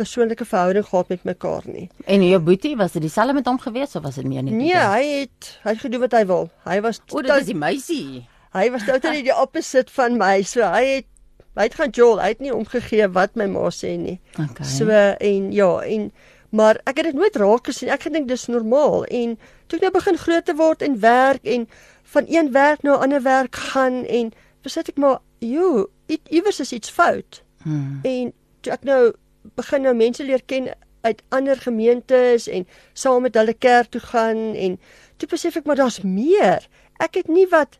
persoonlike 0.00 0.44
verhouding 0.48 0.86
gehad 0.88 1.08
met 1.12 1.24
mekaar 1.24 1.66
nie. 1.70 1.88
En 2.10 2.22
jou 2.26 2.40
boetie 2.42 2.74
was 2.76 2.96
dit 2.96 3.04
dieselfde 3.04 3.36
met 3.36 3.46
hom 3.46 3.60
gewees 3.62 3.94
of 3.94 4.02
was 4.02 4.18
dit 4.18 4.26
meer 4.26 4.42
nie? 4.42 4.54
Nee, 4.56 4.74
hy 4.74 5.02
het 5.20 5.50
hy 5.62 5.74
het 5.76 5.82
gedoen 5.84 6.02
wat 6.06 6.16
hy 6.18 6.24
wil. 6.30 6.48
Hy 6.66 6.80
was 6.86 7.00
O, 7.12 7.22
dit 7.22 7.34
is 7.36 7.50
die 7.52 7.58
meisie. 7.58 8.24
Hy 8.54 8.68
was 8.74 8.86
totally 8.86 9.22
die 9.26 9.34
opposite 9.34 9.92
van 9.94 10.18
my. 10.18 10.38
So 10.46 10.66
hy 10.66 10.84
het 10.98 11.10
hy 11.54 11.68
het 11.68 11.76
gaan 11.78 11.92
jol. 11.94 12.18
Hy 12.22 12.32
het 12.32 12.42
nie 12.42 12.54
omgegee 12.54 13.06
wat 13.14 13.36
my 13.38 13.46
ma 13.50 13.68
sê 13.74 13.94
nie. 13.98 14.16
Okay. 14.34 14.66
So 14.66 14.90
en 14.90 15.50
ja, 15.54 15.70
en 15.86 16.08
maar 16.54 16.78
ek 16.86 17.00
het 17.00 17.10
dit 17.10 17.18
nooit 17.18 17.36
raak 17.36 17.66
gesien. 17.66 17.90
Ek 17.90 18.06
gedink 18.06 18.28
dis 18.30 18.46
normaal 18.46 19.02
en 19.10 19.34
toe 19.66 19.78
ek 19.80 19.88
nou 19.88 19.92
begin 19.96 20.18
groot 20.22 20.46
te 20.46 20.54
word 20.54 20.84
en 20.86 21.00
werk 21.02 21.42
en 21.56 21.66
van 22.14 22.30
een 22.30 22.52
werk 22.54 22.82
na 22.86 22.94
'n 22.94 23.02
ander 23.08 23.22
werk 23.22 23.56
gaan 23.72 24.04
en 24.06 24.32
besit 24.62 24.88
ek 24.88 24.96
maar, 24.96 25.18
"Jo, 25.38 25.90
iewers 26.30 26.60
is 26.60 26.72
iets 26.72 26.90
fout." 26.90 27.42
Hmm. 27.62 28.00
En 28.02 28.32
toe 28.60 28.72
ek 28.72 28.84
nou 28.84 29.12
begin 29.56 29.82
nou 29.82 29.94
mense 29.94 30.24
leer 30.24 30.42
ken 30.46 30.68
uit 31.00 31.22
ander 31.28 31.56
gemeentes 31.56 32.48
en 32.48 32.66
saam 32.92 33.22
met 33.22 33.34
hulle 33.34 33.54
kerk 33.54 33.90
toe 33.90 34.00
gaan 34.00 34.54
en 34.54 34.80
toe 35.16 35.28
besef 35.28 35.56
ek 35.56 35.64
maar 35.64 35.76
daar's 35.76 36.00
meer. 36.00 36.68
Ek 36.98 37.14
het 37.14 37.28
nie 37.28 37.46
wat 37.48 37.78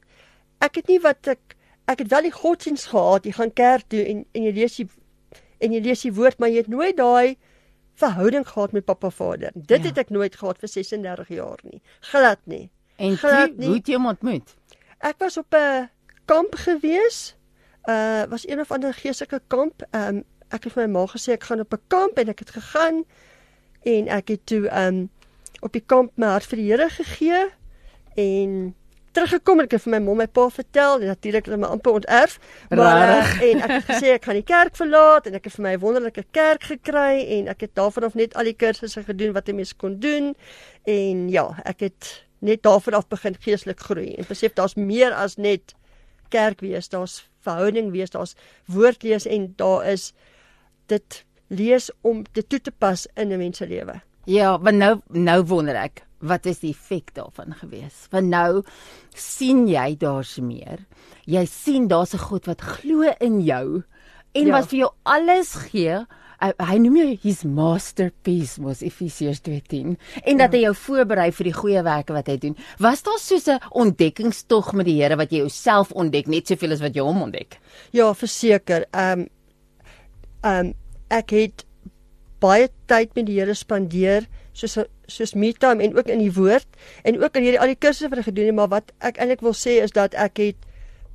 ek 0.58 0.74
het 0.74 0.88
nie 0.88 1.00
wat 1.00 1.26
ek 1.26 1.56
ek 1.84 1.98
het 1.98 2.08
wel 2.08 2.22
die 2.22 2.32
godsdienst 2.32 2.86
gehad. 2.86 3.24
Jy 3.24 3.32
gaan 3.32 3.52
kerk 3.52 3.88
toe 3.88 4.04
en 4.04 4.24
en 4.32 4.42
jy 4.42 4.52
lees 4.52 4.76
die 4.76 4.88
en 5.58 5.72
jy 5.72 5.80
lees 5.80 6.00
die 6.00 6.12
woord, 6.12 6.38
maar 6.38 6.48
jy 6.48 6.56
het 6.56 6.68
nooit 6.68 6.96
daai 6.96 7.36
verhouding 7.94 8.48
gehad 8.48 8.72
met 8.72 8.84
pappa 8.84 9.10
vader. 9.10 9.50
Dit 9.54 9.82
ja. 9.82 9.88
het 9.88 9.98
ek 9.98 10.10
nooit 10.10 10.36
gehad 10.36 10.58
vir 10.58 10.68
36 10.68 11.28
jaar 11.28 11.58
nie. 11.62 11.82
Glad 12.00 12.38
nie. 12.44 12.70
En 12.96 13.16
glad 13.16 13.56
nie. 13.56 13.66
hoe 13.66 13.76
het 13.76 13.86
jy 13.86 13.94
hom 13.94 14.06
ontmoet? 14.06 14.54
Ek 14.98 15.18
was 15.18 15.36
op 15.36 15.54
'n 15.54 15.90
kamp 16.24 16.54
gewees. 16.54 17.36
Uh 17.84 18.24
was 18.28 18.48
een 18.48 18.60
of 18.60 18.70
ander 18.70 18.94
geestelike 18.94 19.42
kamp. 19.46 19.82
Um 19.90 20.24
ek 20.48 20.64
het 20.64 20.72
vir 20.72 20.88
my 20.88 20.92
ma 20.92 21.06
gesê 21.06 21.32
ek 21.32 21.44
gaan 21.44 21.60
op 21.60 21.72
'n 21.72 21.82
kamp 21.88 22.18
en 22.18 22.28
ek 22.28 22.38
het 22.38 22.50
gegaan 22.50 23.04
en 23.82 24.08
ek 24.08 24.28
het 24.28 24.46
toe 24.46 24.68
um 24.86 25.10
op 25.60 25.72
die 25.72 25.84
kamp 25.86 26.12
my 26.16 26.26
hart 26.26 26.46
vir 26.46 26.56
die 26.56 26.70
Here 26.70 26.88
gegee 26.88 27.50
en 28.14 28.74
teruggekom 29.14 29.62
en 29.62 29.68
ek 29.68 29.76
het 29.76 29.84
vir 29.84 29.94
my 29.94 30.00
mom 30.04 30.22
en 30.24 30.30
pa 30.30 30.48
vertel 30.52 31.00
en 31.00 31.12
natuurlik 31.12 31.46
het 31.48 31.60
my 31.60 31.70
amper 31.76 31.98
onterf. 32.00 32.38
Maar 32.70 33.02
uh, 33.08 33.42
en 33.48 33.62
ek 33.66 33.74
het 33.76 33.86
gesê 33.88 34.12
ek 34.16 34.28
gaan 34.28 34.40
die 34.40 34.46
kerk 34.48 34.78
verlaat 34.78 35.28
en 35.30 35.38
ek 35.38 35.48
het 35.48 35.56
vir 35.56 35.64
my 35.66 35.74
'n 35.76 35.82
wonderlike 35.84 36.24
kerk 36.30 36.68
gekry 36.72 37.24
en 37.38 37.48
ek 37.48 37.66
het 37.66 37.74
daarvan 37.78 38.08
af 38.10 38.14
net 38.14 38.34
al 38.34 38.50
die 38.50 38.58
kursusse 38.58 39.04
gedoen 39.06 39.32
wat 39.32 39.48
'n 39.48 39.56
mens 39.56 39.76
kon 39.76 39.98
doen. 40.00 40.34
En 40.84 41.28
ja 41.30 41.46
ek 41.64 41.80
het 41.80 42.24
net 42.40 42.62
daarvan 42.62 42.94
af 42.94 43.08
begin 43.08 43.36
geestelik 43.40 43.80
groei 43.80 44.14
en 44.14 44.24
besef 44.28 44.52
daar's 44.52 44.74
meer 44.74 45.12
as 45.12 45.36
net 45.36 45.74
kerk 46.28 46.60
wees, 46.60 46.88
daar's 46.88 47.28
verhouding 47.40 47.92
wees, 47.92 48.10
daar's 48.10 48.34
woord 48.66 49.02
lees 49.02 49.26
en 49.26 49.52
daar 49.56 49.86
is 49.86 50.12
dit 50.86 51.24
lees 51.48 51.90
om 52.02 52.24
dit 52.32 52.48
toe 52.48 52.60
te 52.60 52.70
pas 52.70 53.06
in 53.14 53.32
'n 53.32 53.38
mens 53.38 53.56
se 53.56 53.66
lewe. 53.66 54.00
Ja, 54.24 54.56
maar 54.56 54.72
nou 54.72 55.00
nou 55.08 55.44
wonder 55.44 55.74
ek, 55.74 56.02
wat 56.24 56.48
is 56.50 56.62
die 56.64 56.72
effek 56.72 57.12
daarvan 57.16 57.54
gewees? 57.60 58.06
Want 58.12 58.32
nou 58.32 58.62
sien 59.14 59.66
jy 59.68 59.94
daar's 60.00 60.36
meer. 60.42 60.84
Jy 61.28 61.44
sien 61.50 61.88
daar's 61.88 62.14
'n 62.14 62.26
God 62.28 62.46
wat 62.46 62.60
glo 62.60 63.12
in 63.20 63.40
jou 63.40 63.84
en 64.32 64.46
ja. 64.46 64.52
wat 64.52 64.68
vir 64.68 64.78
jou 64.78 64.90
alles 65.04 65.54
gee. 65.70 66.04
Hy, 66.42 66.50
hy 66.58 66.78
noem 66.82 66.96
jou 66.98 67.18
his 67.22 67.42
masterpiece 67.44 68.60
mos 68.60 68.82
Efesiërs 68.82 69.40
2:10 69.46 69.94
en 70.24 70.36
dat 70.36 70.52
ja. 70.52 70.58
hy 70.58 70.62
jou 70.64 70.74
voorberei 70.74 71.30
vir 71.32 71.44
die 71.44 71.54
goeie 71.56 71.82
werke 71.82 72.12
wat 72.12 72.28
hy 72.28 72.36
doen. 72.42 72.56
Was 72.78 73.02
daar 73.02 73.18
soos 73.18 73.48
'n 73.48 73.60
ontdekkingstog 73.70 74.72
met 74.72 74.86
die 74.86 75.00
Here 75.02 75.16
wat 75.16 75.30
jy 75.30 75.38
jouself 75.38 75.92
ontdek 75.92 76.26
net 76.26 76.46
soveel 76.46 76.72
as 76.72 76.80
wat 76.80 76.94
jy 76.94 77.02
hom 77.02 77.22
ontdek? 77.22 77.60
Ja, 77.92 78.12
verseker. 78.14 78.86
Ehm 78.92 79.20
um, 79.20 79.28
ehm 80.42 80.66
um, 80.66 80.74
ek 81.08 81.30
het 81.30 81.64
baie 82.40 82.68
tyd 82.86 83.14
met 83.14 83.26
die 83.26 83.38
Here 83.38 83.54
spandeer 83.54 84.26
soos 84.52 84.78
soos 85.06 85.34
me 85.34 85.52
time 85.52 85.82
en 85.82 85.96
ook 85.96 86.08
in 86.08 86.18
die 86.18 86.32
woord 86.32 86.66
en 87.02 87.22
ook 87.22 87.36
in 87.36 87.42
hierdie 87.42 87.60
al 87.60 87.72
die 87.72 87.80
kursusse 87.80 88.10
wat 88.12 88.22
ek 88.22 88.30
gedoen 88.30 88.50
het 88.50 88.58
maar 88.58 88.72
wat 88.72 88.92
ek 89.00 89.18
eintlik 89.18 89.44
wil 89.44 89.56
sê 89.56 89.80
is 89.84 89.94
dat 89.96 90.14
ek 90.14 90.40
het 90.42 90.70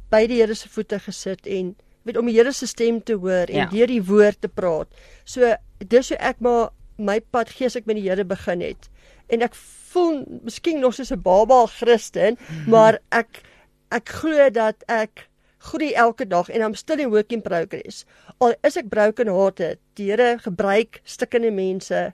by 0.09 0.25
die 0.29 0.41
Here 0.41 0.55
se 0.57 0.69
voete 0.69 0.99
gesit 0.99 1.47
en 1.47 1.75
weet 2.07 2.17
om 2.17 2.29
die 2.29 2.35
Here 2.37 2.53
se 2.55 2.67
stem 2.69 3.01
te 3.05 3.17
hoor 3.19 3.49
en 3.49 3.65
ja. 3.65 3.69
deur 3.71 3.91
die 3.91 4.03
woord 4.03 4.41
te 4.41 4.49
praat. 4.49 4.89
So 5.25 5.53
dis 5.79 6.11
hoe 6.13 6.19
ek 6.31 6.41
maar 6.43 6.71
my 6.99 7.19
pad 7.31 7.51
gees 7.55 7.77
ek 7.79 7.87
met 7.89 7.99
die 7.99 8.07
Here 8.09 8.25
begin 8.27 8.63
het. 8.65 8.89
En 9.29 9.45
ek 9.45 9.55
voel 9.93 10.23
miskien 10.45 10.81
nog 10.81 10.95
soos 10.97 11.11
'n 11.13 11.21
baba 11.21 11.65
Christen, 11.65 12.37
maar 12.67 12.99
ek 13.11 13.43
ek 13.91 14.09
glo 14.21 14.49
dat 14.49 14.83
ek 14.87 15.29
groei 15.59 15.93
elke 15.93 16.25
dag 16.25 16.49
en 16.49 16.61
I'm 16.61 16.75
still 16.75 16.99
in 16.99 17.09
work 17.09 17.31
in 17.31 17.41
progress. 17.41 18.05
Al 18.39 18.53
is 18.63 18.77
ek 18.77 18.89
broken 18.89 19.27
hearted, 19.27 19.79
die 19.95 20.09
Here 20.11 20.37
gebruik 20.39 21.01
stukkende 21.03 21.51
mense 21.51 22.13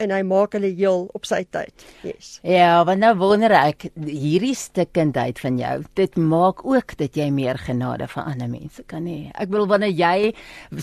en 0.00 0.14
hy 0.14 0.20
maak 0.26 0.56
hulle 0.56 0.72
heel 0.76 1.06
op 1.16 1.28
sy 1.28 1.42
tyd. 1.52 1.86
Yes. 2.06 2.38
Ja, 2.46 2.80
want 2.88 3.02
nou 3.04 3.12
wonder 3.20 3.54
ek 3.56 3.90
hierdie 3.94 4.56
stukkendheid 4.56 5.40
van 5.42 5.58
jou, 5.60 5.76
dit 6.00 6.20
maak 6.20 6.64
ook 6.66 6.96
dat 7.00 7.16
jy 7.18 7.30
meer 7.34 7.60
genade 7.60 8.08
vir 8.10 8.24
ander 8.24 8.50
mense 8.50 8.84
kan 8.90 9.08
hê. 9.08 9.28
Ek 9.34 9.52
wil 9.52 9.68
wanneer 9.70 9.92
jy 9.92 10.32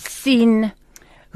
sien 0.04 0.70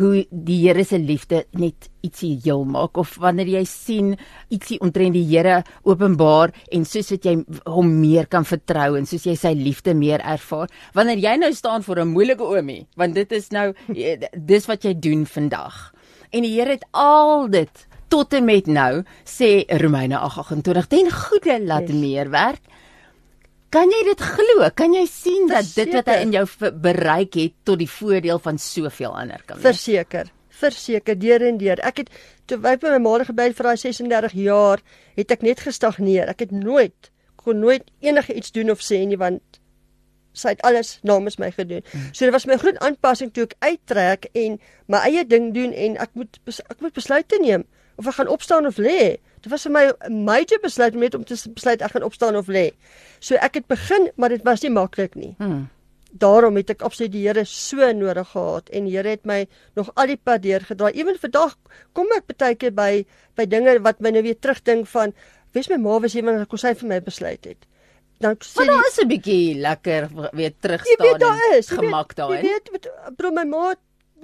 hoe 0.01 0.23
die 0.31 0.59
Here 0.63 0.85
se 0.89 0.99
liefde 0.99 1.43
net 1.59 1.89
ietsie 2.03 2.39
heel 2.45 2.65
maak 2.65 2.97
of 3.01 3.15
wanneer 3.21 3.51
jy 3.59 3.63
sien 3.69 4.13
ietsie 4.53 4.79
omtrent 4.83 5.17
die 5.17 5.27
Here 5.29 5.61
openbaar 5.85 6.55
en 6.73 6.87
soos 6.89 7.13
wat 7.13 7.29
jy 7.29 7.37
hom 7.69 7.93
meer 8.01 8.29
kan 8.33 8.47
vertrou 8.49 8.97
en 8.99 9.09
soos 9.09 9.27
jy 9.29 9.37
sy 9.39 9.53
liefde 9.59 9.95
meer 9.99 10.25
ervaar 10.25 10.73
wanneer 10.97 11.21
jy 11.23 11.37
nou 11.43 11.53
staan 11.55 11.85
voor 11.85 12.01
'n 12.03 12.15
moeilike 12.15 12.45
oomie 12.45 12.87
want 12.97 13.15
dit 13.15 13.33
is 13.33 13.51
nou 13.53 13.73
dis 14.33 14.67
wat 14.67 14.85
jy 14.85 14.95
doen 14.95 15.27
vandag 15.27 15.92
en 16.33 16.47
die 16.47 16.53
Here 16.57 16.77
het 16.77 16.87
al 16.91 17.49
dit 17.53 17.87
tot 18.13 18.35
en 18.37 18.45
met 18.49 18.69
nou 18.69 19.05
sê 19.29 19.65
Romeine 19.83 20.19
8:28 20.19 20.89
ten 20.89 21.11
goeie 21.13 21.59
laat 21.65 21.89
yes. 21.89 21.99
meer 21.99 22.33
werk 22.33 22.63
Kan 23.73 23.89
jy 23.89 24.03
dit 24.05 24.21
glo? 24.21 24.67
Kan 24.77 24.93
jy 24.93 25.07
sien 25.09 25.47
dat 25.49 25.65
Verseker. 25.65 25.87
dit 25.87 25.95
wat 25.97 26.09
hy 26.13 26.17
in 26.27 26.33
jou 26.35 26.73
bereik 26.85 27.39
het 27.41 27.55
tot 27.65 27.79
die 27.81 27.89
voordeel 27.89 28.37
van 28.45 28.59
soveel 28.61 29.15
ander 29.17 29.41
kan 29.47 29.57
wees? 29.57 29.65
Verseker. 29.65 30.29
Verseker 30.61 31.17
deur 31.17 31.41
en 31.49 31.57
deur. 31.57 31.81
Ek 31.81 32.03
het 32.03 32.11
toe 32.45 32.59
by 32.61 32.75
my 32.83 32.99
ma 33.01 33.15
gebly 33.25 33.49
vir 33.57 33.71
daai 33.71 33.81
36 33.81 34.37
jaar, 34.45 34.83
het 35.17 35.33
ek 35.33 35.41
net 35.41 35.65
gestagneer. 35.65 36.29
Ek 36.29 36.45
het 36.45 36.53
nooit 36.53 37.09
kon 37.43 37.59
nooit 37.59 37.89
enige 38.01 38.35
iets 38.35 38.53
doen 38.55 38.71
of 38.71 38.83
sê 38.85 39.01
nie 39.07 39.19
want 39.19 39.43
sy 40.33 40.55
het 40.55 40.63
alles 40.67 40.99
namens 41.03 41.39
my 41.39 41.51
gedoen. 41.53 41.85
So 42.13 42.25
dit 42.25 42.33
was 42.33 42.47
my 42.49 42.57
groot 42.61 42.79
aanpassing 42.85 43.33
toe 43.33 43.45
ek 43.49 43.57
uittrek 43.61 44.31
en 44.39 44.59
my 44.87 45.03
eie 45.09 45.25
ding 45.29 45.53
doen 45.55 45.73
en 45.73 45.99
ek 46.01 46.15
moet 46.19 46.41
ek 46.47 46.81
moet 46.81 46.97
besluite 46.97 47.39
neem 47.41 47.67
of 48.01 48.09
ek 48.09 48.19
gaan 48.21 48.33
opstaan 48.33 48.67
of 48.67 48.81
lê. 48.81 49.19
Dit 49.43 49.51
was 49.51 49.67
vir 49.67 49.73
my 49.73 49.85
'n 50.09 50.25
major 50.25 50.59
besluit 50.63 50.95
met 50.95 51.15
om 51.15 51.25
te 51.25 51.37
besluit 51.55 51.83
ek 51.83 51.91
gaan 51.91 52.03
opstaan 52.03 52.37
of 52.37 52.47
lê. 52.47 52.73
So 53.21 53.35
ek 53.35 53.55
het 53.55 53.67
begin, 53.67 54.11
maar 54.17 54.29
dit 54.29 54.43
was 54.43 54.63
nie 54.63 54.71
maklik 54.71 55.15
nie. 55.15 55.35
Hmm. 55.39 55.69
Daarom 56.13 56.57
het 56.57 56.71
ek 56.71 56.83
absoluut 56.83 57.13
die 57.13 57.27
Here 57.27 57.45
so 57.45 57.93
nodig 57.93 58.29
gehad 58.29 58.69
en 58.69 58.85
die 58.85 58.97
Here 58.97 59.09
het 59.09 59.25
my 59.25 59.47
nog 59.75 59.91
al 59.95 60.07
die 60.07 60.17
pad 60.17 60.43
deurgedra. 60.43 60.91
Ewen 60.93 61.19
vandag 61.19 61.57
kom 61.93 62.07
ek 62.17 62.37
baie 62.37 62.55
keer 62.55 62.73
by 62.73 63.07
by 63.37 63.47
dinge 63.47 63.81
wat 63.81 64.01
my 64.01 64.11
nou 64.11 64.23
weer 64.23 64.39
terugdink 64.39 64.87
van 64.87 65.13
wes 65.53 65.69
my 65.69 65.77
ma 65.77 65.99
was 66.01 66.15
iemand 66.15 66.39
wat 66.39 66.49
kon 66.49 66.59
sy 66.59 66.75
vir 66.75 66.89
my 66.89 67.01
besluit 67.01 67.45
het. 67.45 67.67
Dan 68.23 68.37
sê 68.39 68.63
Maar 68.63 68.71
daar 68.71 68.89
is 68.91 68.99
'n 69.03 69.09
bietjie 69.09 69.55
lekker 69.59 70.09
weer 70.33 70.53
terugstaan. 70.61 71.07
Jy 71.07 71.11
weet 71.11 71.21
daar 71.21 71.57
is 71.59 71.69
gemak 71.69 72.15
daarin. 72.15 72.45
Jy 72.45 72.61
weet, 72.71 72.91
bro 73.17 73.31
my 73.31 73.45
ma 73.45 73.75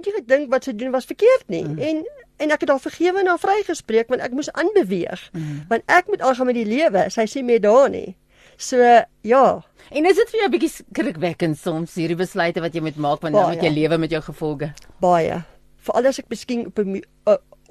nie 0.05 0.13
gedink 0.15 0.49
wat 0.51 0.63
sy 0.63 0.73
doen 0.75 0.91
was 0.91 1.05
verkeerd 1.05 1.47
nie. 1.47 1.65
Hmm. 1.65 1.79
En 1.79 2.05
en 2.39 2.51
ek 2.55 2.63
het 2.63 2.69
haar 2.71 2.79
vergewe 2.79 3.19
en 3.19 3.27
haar 3.27 3.41
vrygespreek 3.41 4.07
want 4.07 4.23
ek 4.23 4.31
moes 4.31 4.51
aanbeweeg. 4.51 5.29
Mm. 5.35 5.65
Want 5.67 5.83
ek 5.91 6.07
moet 6.07 6.21
aangaan 6.23 6.45
met 6.45 6.55
die 6.55 6.65
lewe. 6.65 7.09
Sy 7.11 7.25
sê 7.27 7.43
meer 7.43 7.59
daar 7.59 7.89
nie. 7.91 8.15
So 8.55 8.79
ja. 9.21 9.43
En 9.89 10.05
is 10.05 10.15
dit 10.15 10.29
vir 10.29 10.39
jou 10.39 10.47
'n 10.47 10.51
bietjie 10.51 10.69
skrikwekkend 10.69 11.57
soms 11.57 11.95
hierdie 11.95 12.15
besluite 12.15 12.61
wat 12.61 12.73
jy 12.73 12.81
moet 12.81 12.95
maak 12.95 13.21
want 13.21 13.35
nou 13.35 13.49
met 13.49 13.61
jou 13.61 13.73
lewe 13.73 13.97
met 13.97 14.11
jou 14.11 14.21
gevolge? 14.21 14.73
Baie. 14.99 15.43
Veral 15.77 16.05
as 16.05 16.19
ek 16.19 16.29
miskien 16.29 16.65
op 16.67 16.79
'n 16.79 17.01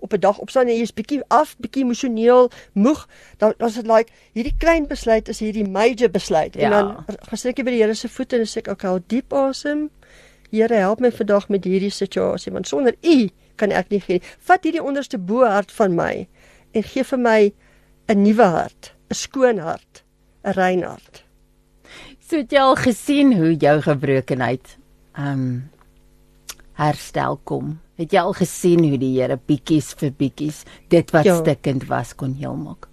op 0.01 0.13
'n 0.13 0.21
dag 0.21 0.39
opstaan 0.39 0.67
en 0.67 0.75
jy 0.75 0.83
is 0.83 0.95
bietjie 0.95 1.23
af, 1.29 1.57
bietjie 1.59 1.85
emosioneel 1.85 2.51
moeg, 2.73 3.09
dan 3.37 3.55
dan 3.59 3.69
is 3.69 3.75
dit 3.75 3.87
like 3.87 4.13
hierdie 4.33 4.55
klein 4.59 4.87
besluit 4.87 5.29
is 5.29 5.39
hierdie 5.39 5.69
major 5.69 6.11
besluit. 6.11 6.55
Ja. 6.55 6.65
En 6.65 6.71
dan 6.71 7.05
gesit 7.31 7.59
ek 7.59 7.65
by 7.65 7.71
die 7.71 7.83
Here 7.83 7.95
se 7.95 8.09
voete 8.09 8.37
en 8.37 8.47
sê 8.47 8.59
ek 8.59 8.69
okay, 8.69 8.99
diep 9.07 9.33
asem. 9.33 9.91
Here 10.51 10.75
help 10.75 11.01
my 11.01 11.11
vandag 11.13 11.49
met 11.49 11.65
hierdie 11.65 11.91
situasie 11.91 12.53
want 12.53 12.69
sonder 12.69 12.95
U 13.03 13.29
kan 13.57 13.73
ek 13.73 13.91
nie 13.91 14.01
gee. 14.01 14.21
Vat 14.39 14.65
hierdie 14.65 14.83
onderste 14.83 15.19
bo 15.19 15.45
hart 15.45 15.73
van 15.73 15.95
my 15.95 16.29
en 16.73 16.83
gee 16.83 17.05
vir 17.05 17.19
my 17.19 17.53
'n 18.09 18.23
nuwe 18.23 18.45
hart, 18.45 18.93
'n 19.11 19.15
skoon 19.15 19.59
hart, 19.59 20.05
'n 20.45 20.53
rein 20.53 20.83
hart. 20.83 21.25
So 22.29 22.37
het 22.37 22.53
jy 22.53 22.61
al 22.61 22.77
gesien 22.77 23.33
hoe 23.37 23.55
jou 23.57 23.81
gebrokenheid 23.81 24.77
um 25.17 25.71
herstel 26.79 27.39
kom? 27.45 27.77
Het 27.99 28.15
jy 28.15 28.23
al 28.23 28.37
gesien 28.39 28.85
hoe 28.87 28.99
die 29.01 29.15
Here 29.17 29.39
bietjies 29.51 29.93
vir 29.99 30.15
bietjies 30.15 30.63
dit 30.93 31.11
wat 31.15 31.27
ja. 31.27 31.37
stikkend 31.41 31.89
was 31.91 32.15
kon 32.15 32.37
heel 32.39 32.57
maak? 32.57 32.89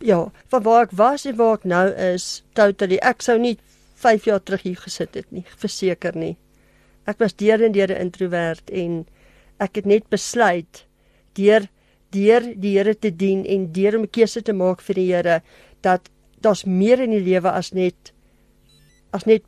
Ja, 0.00 0.28
van 0.48 0.62
waar 0.62 0.86
ek 0.86 0.94
was 0.96 1.26
en 1.26 1.36
waar 1.36 1.58
ek 1.58 1.64
nou 1.68 1.86
is, 2.14 2.42
totally. 2.56 3.00
Ek 3.02 3.22
sou 3.22 3.36
nie 3.38 3.56
5 3.98 4.28
jaar 4.30 4.42
terug 4.42 4.62
hier 4.62 4.78
gesit 4.78 5.16
het 5.18 5.26
nie, 5.34 5.44
verseker 5.58 6.16
nie. 6.16 6.36
Ek 7.08 7.18
was 7.18 7.34
deur 7.34 7.62
en 7.64 7.72
deur 7.72 7.90
'n 7.90 8.08
introwert 8.08 8.70
en 8.70 9.06
ek 9.58 9.76
het 9.76 9.86
net 9.86 10.08
besluit 10.08 10.86
deur 11.34 11.68
deur 12.10 12.44
die 12.56 12.76
Here 12.78 12.94
te 12.94 13.10
dien 13.10 13.44
en 13.44 13.72
deur 13.72 13.98
om 13.98 14.04
'n 14.04 14.10
keuse 14.10 14.42
te 14.42 14.52
maak 14.52 14.80
vir 14.80 14.94
die 14.94 15.12
Here 15.12 15.42
dat 15.82 16.08
daar's 16.40 16.64
meer 16.64 17.00
in 17.00 17.10
die 17.10 17.24
lewe 17.24 17.50
as 17.50 17.72
net 17.72 18.12
as 19.12 19.26
net 19.26 19.42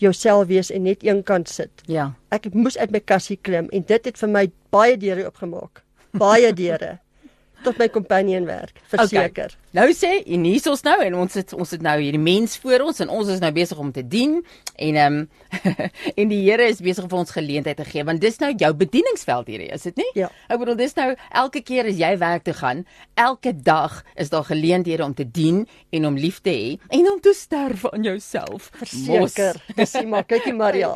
jouself 0.00 0.46
wees 0.48 0.70
en 0.70 0.82
net 0.82 1.04
een 1.04 1.22
kant 1.22 1.48
sit. 1.48 1.82
Ja. 1.86 2.12
Ek 2.34 2.50
moes 2.54 2.78
uit 2.78 2.90
my 2.94 3.00
kassie 3.00 3.38
klim 3.42 3.68
en 3.74 3.84
dit 3.86 4.04
het 4.04 4.18
vir 4.18 4.32
my 4.32 4.46
baie 4.74 4.96
deure 4.96 5.26
oopgemaak. 5.28 5.82
Baie 6.18 6.52
deure 6.52 6.98
tot 7.64 7.78
my 7.78 7.88
companion 7.88 8.46
werk, 8.46 8.78
verseker. 8.92 9.54
Okay. 9.54 9.68
Nou 9.76 9.90
sê 9.92 10.10
en 10.24 10.44
hier 10.48 10.56
is 10.56 10.66
ons 10.70 10.80
nou 10.86 10.96
en 11.04 11.16
ons 11.20 11.34
het 11.36 11.52
ons 11.52 11.72
het 11.74 11.82
nou 11.84 11.94
hierdie 12.00 12.22
mens 12.22 12.54
voor 12.62 12.86
ons 12.86 13.02
en 13.04 13.10
ons 13.12 13.28
is 13.28 13.40
nou 13.42 13.50
besig 13.52 13.78
om 13.78 13.90
te 13.92 14.04
dien 14.06 14.38
en 14.76 15.00
ehm 15.02 15.18
um, 15.18 15.26
en 16.20 16.30
die 16.30 16.40
Here 16.48 16.64
is 16.68 16.80
besig 16.84 17.04
om 17.04 17.10
vir 17.10 17.18
ons 17.18 17.32
geleentheid 17.34 17.76
te 17.76 17.84
gee 17.88 18.04
want 18.04 18.22
dis 18.22 18.38
nou 18.40 18.50
jou 18.56 18.70
bedieningsveld 18.80 19.50
hierdie, 19.52 19.68
is 19.74 19.84
dit 19.88 20.00
nie? 20.00 20.08
Ja. 20.16 20.30
Ek 20.48 20.60
bedoel 20.62 20.78
dis 20.80 20.96
nou 20.96 21.10
elke 21.42 21.62
keer 21.66 21.88
as 21.90 21.98
jy 22.00 22.10
werk 22.20 22.46
toe 22.46 22.54
gaan, 22.56 22.84
elke 23.20 23.52
dag 23.52 24.00
is 24.16 24.32
daar 24.32 24.46
geleenthede 24.48 25.04
om 25.04 25.14
te 25.18 25.26
dien 25.26 25.64
en 25.92 26.08
om 26.08 26.16
lief 26.16 26.40
te 26.44 26.54
hê 26.54 26.94
en 26.94 27.10
om 27.12 27.20
te 27.20 27.34
sterf 27.36 27.84
aan 27.92 28.06
jouself. 28.06 28.70
Verseker. 28.80 29.60
Dis 29.76 29.96
maar 30.08 30.24
kykie 30.28 30.54
Maria. 30.56 30.94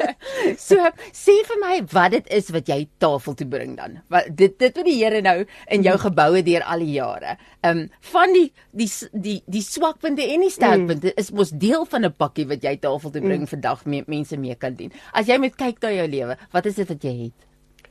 so 0.68 0.92
sê 1.10 1.36
vir 1.50 1.62
my 1.62 1.80
wat 1.92 2.14
dit 2.14 2.30
is 2.38 2.52
wat 2.54 2.70
jy 2.70 2.84
tafel 3.02 3.34
toe 3.38 3.48
bring 3.50 3.74
dan. 3.78 4.00
Wat 4.12 4.30
dit 4.30 4.54
dit 4.60 4.78
wat 4.78 4.86
die 4.86 4.98
Here 5.00 5.20
nou 5.24 5.38
in 5.42 5.85
jou 5.86 5.96
geboue 6.02 6.42
deur 6.46 6.64
al 6.66 6.82
die 6.84 6.94
jare. 6.96 7.36
Ehm 7.62 7.84
um, 7.84 7.88
van 8.12 8.34
die 8.34 8.46
die 8.76 8.88
die 9.12 9.36
die 9.46 9.62
swakpunte 9.64 10.24
en 10.24 10.44
die 10.44 10.52
sterkpunte 10.52 11.12
mm. 11.12 11.20
is 11.22 11.32
mos 11.32 11.52
deel 11.54 11.86
van 11.90 12.04
'n 12.04 12.12
pakkie 12.12 12.46
wat 12.50 12.64
jy 12.64 12.76
tafel 12.82 13.10
toe 13.10 13.22
bring 13.22 13.46
mm. 13.46 13.52
vandag 13.54 13.84
me, 13.86 14.02
mense 14.06 14.36
mee 14.36 14.54
kan 14.54 14.74
dien. 14.74 14.92
As 15.12 15.26
jy 15.26 15.38
met 15.38 15.56
kyk 15.56 15.82
na 15.82 15.92
jou 15.94 16.08
lewe, 16.08 16.36
wat 16.52 16.66
is 16.66 16.74
dit 16.74 16.88
wat 16.88 17.02
jy 17.04 17.14
het? 17.24 17.90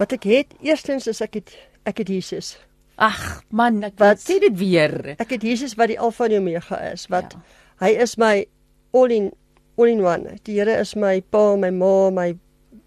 Wat 0.00 0.12
ek 0.12 0.24
het, 0.24 0.54
eerstens 0.60 1.06
is 1.06 1.20
ek 1.20 1.34
het 1.34 1.56
ek 1.84 1.98
het 1.98 2.08
Jesus. 2.08 2.58
Ag 2.96 3.42
man, 3.50 3.82
ek 3.84 3.96
wat 3.98 4.20
sê 4.20 4.38
dit 4.40 4.56
weer. 4.58 5.16
Ek 5.18 5.30
het 5.30 5.42
Jesus 5.42 5.74
wat 5.74 5.88
die 5.88 5.98
Alfa 6.00 6.28
en 6.28 6.40
Omega 6.40 6.76
is, 6.92 7.06
wat 7.08 7.32
ja. 7.32 7.40
hy 7.80 7.96
is 7.96 8.16
my 8.18 8.46
all 8.92 9.10
in 9.10 9.32
all 9.76 9.88
in 9.88 10.02
one. 10.04 10.36
Die 10.44 10.58
Here 10.58 10.80
is 10.80 10.96
my 10.96 11.20
pa, 11.20 11.56
my 11.56 11.70
ma, 11.70 12.10
my 12.10 12.34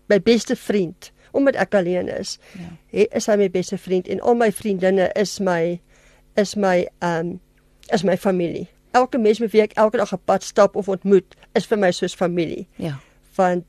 my 0.09 0.19
beste 0.19 0.55
vriend 0.55 1.11
omdat 1.33 1.57
ek 1.59 1.73
alleen 1.73 2.09
is. 2.13 2.37
Ja. 2.57 2.69
Hy 2.93 3.07
is 3.17 3.27
hy 3.27 3.35
my 3.41 3.49
beste 3.49 3.77
vriend 3.77 4.07
en 4.07 4.21
al 4.21 4.37
my 4.37 4.51
vriendinne 4.53 5.09
is 5.19 5.39
my 5.41 5.79
is 6.37 6.55
my 6.55 6.85
um 7.01 7.39
is 7.93 8.05
my 8.05 8.17
familie. 8.17 8.69
elke 8.93 9.17
mens 9.17 9.39
met 9.39 9.51
wie 9.51 9.61
ek 9.61 9.73
elke 9.73 9.97
dag 9.97 10.13
'n 10.13 10.21
pad 10.25 10.43
stap 10.43 10.75
of 10.75 10.87
ontmoet, 10.87 11.35
is 11.53 11.65
vir 11.65 11.77
my 11.77 11.91
soos 11.91 12.15
familie. 12.15 12.67
Ja. 12.75 12.99
Want 13.35 13.65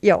ja. 0.00 0.20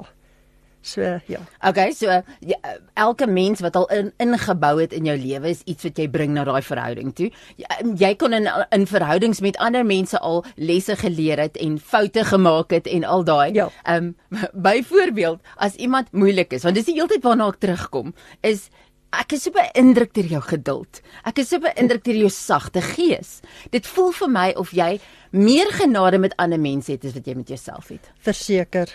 So 0.82 1.02
ja. 1.26 1.40
Okay, 1.60 1.92
so 1.92 2.06
ja, 2.40 2.58
elke 2.94 3.26
mens 3.26 3.60
wat 3.60 3.76
al 3.76 3.86
in, 3.92 4.12
ingebou 4.16 4.80
het 4.80 4.94
in 4.96 5.04
jou 5.04 5.16
lewe 5.18 5.52
is 5.52 5.60
iets 5.68 5.84
wat 5.84 5.98
jy 6.00 6.06
bring 6.08 6.32
na 6.32 6.46
daai 6.48 6.62
verhouding 6.64 7.12
toe. 7.16 7.28
Jy, 7.60 7.80
jy 8.00 8.12
kon 8.20 8.36
in 8.36 8.48
in 8.72 8.86
verhoudings 8.88 9.42
met 9.44 9.60
ander 9.60 9.84
mense 9.84 10.18
al 10.18 10.44
lesse 10.56 10.96
geleer 10.96 11.42
het 11.44 11.58
en 11.60 11.76
foute 11.78 12.24
gemaak 12.24 12.72
het 12.72 12.88
en 12.88 13.04
al 13.04 13.24
daai. 13.28 13.52
Ja. 13.54 13.68
Ehm 13.84 14.12
um, 14.12 14.38
byvoorbeeld 14.52 15.40
as 15.56 15.76
iemand 15.76 16.12
moeilik 16.12 16.52
is, 16.56 16.64
want 16.64 16.78
dis 16.80 16.88
die 16.88 16.96
heeltyd 16.96 17.24
waarna 17.24 17.50
ek 17.52 17.60
terugkom, 17.60 18.14
is 18.40 18.70
Ek 19.10 19.32
is 19.34 19.42
so 19.42 19.50
beïndruk 19.50 20.12
deur 20.14 20.28
jou 20.36 20.40
geduld. 20.52 21.00
Ek 21.26 21.40
is 21.42 21.48
so 21.50 21.58
beïndruk 21.58 22.04
deur 22.06 22.20
jou 22.20 22.28
sagte 22.30 22.78
gees. 22.92 23.40
Dit 23.74 23.88
voel 23.90 24.12
vir 24.14 24.30
my 24.30 24.44
of 24.54 24.70
jy 24.70 25.00
meer 25.34 25.66
genade 25.74 26.20
met 26.22 26.36
ander 26.38 26.62
mense 26.62 26.92
het 26.94 27.04
as 27.04 27.16
wat 27.18 27.26
jy 27.26 27.34
met 27.34 27.50
jouself 27.50 27.90
het. 27.90 28.06
Verseker 28.22 28.86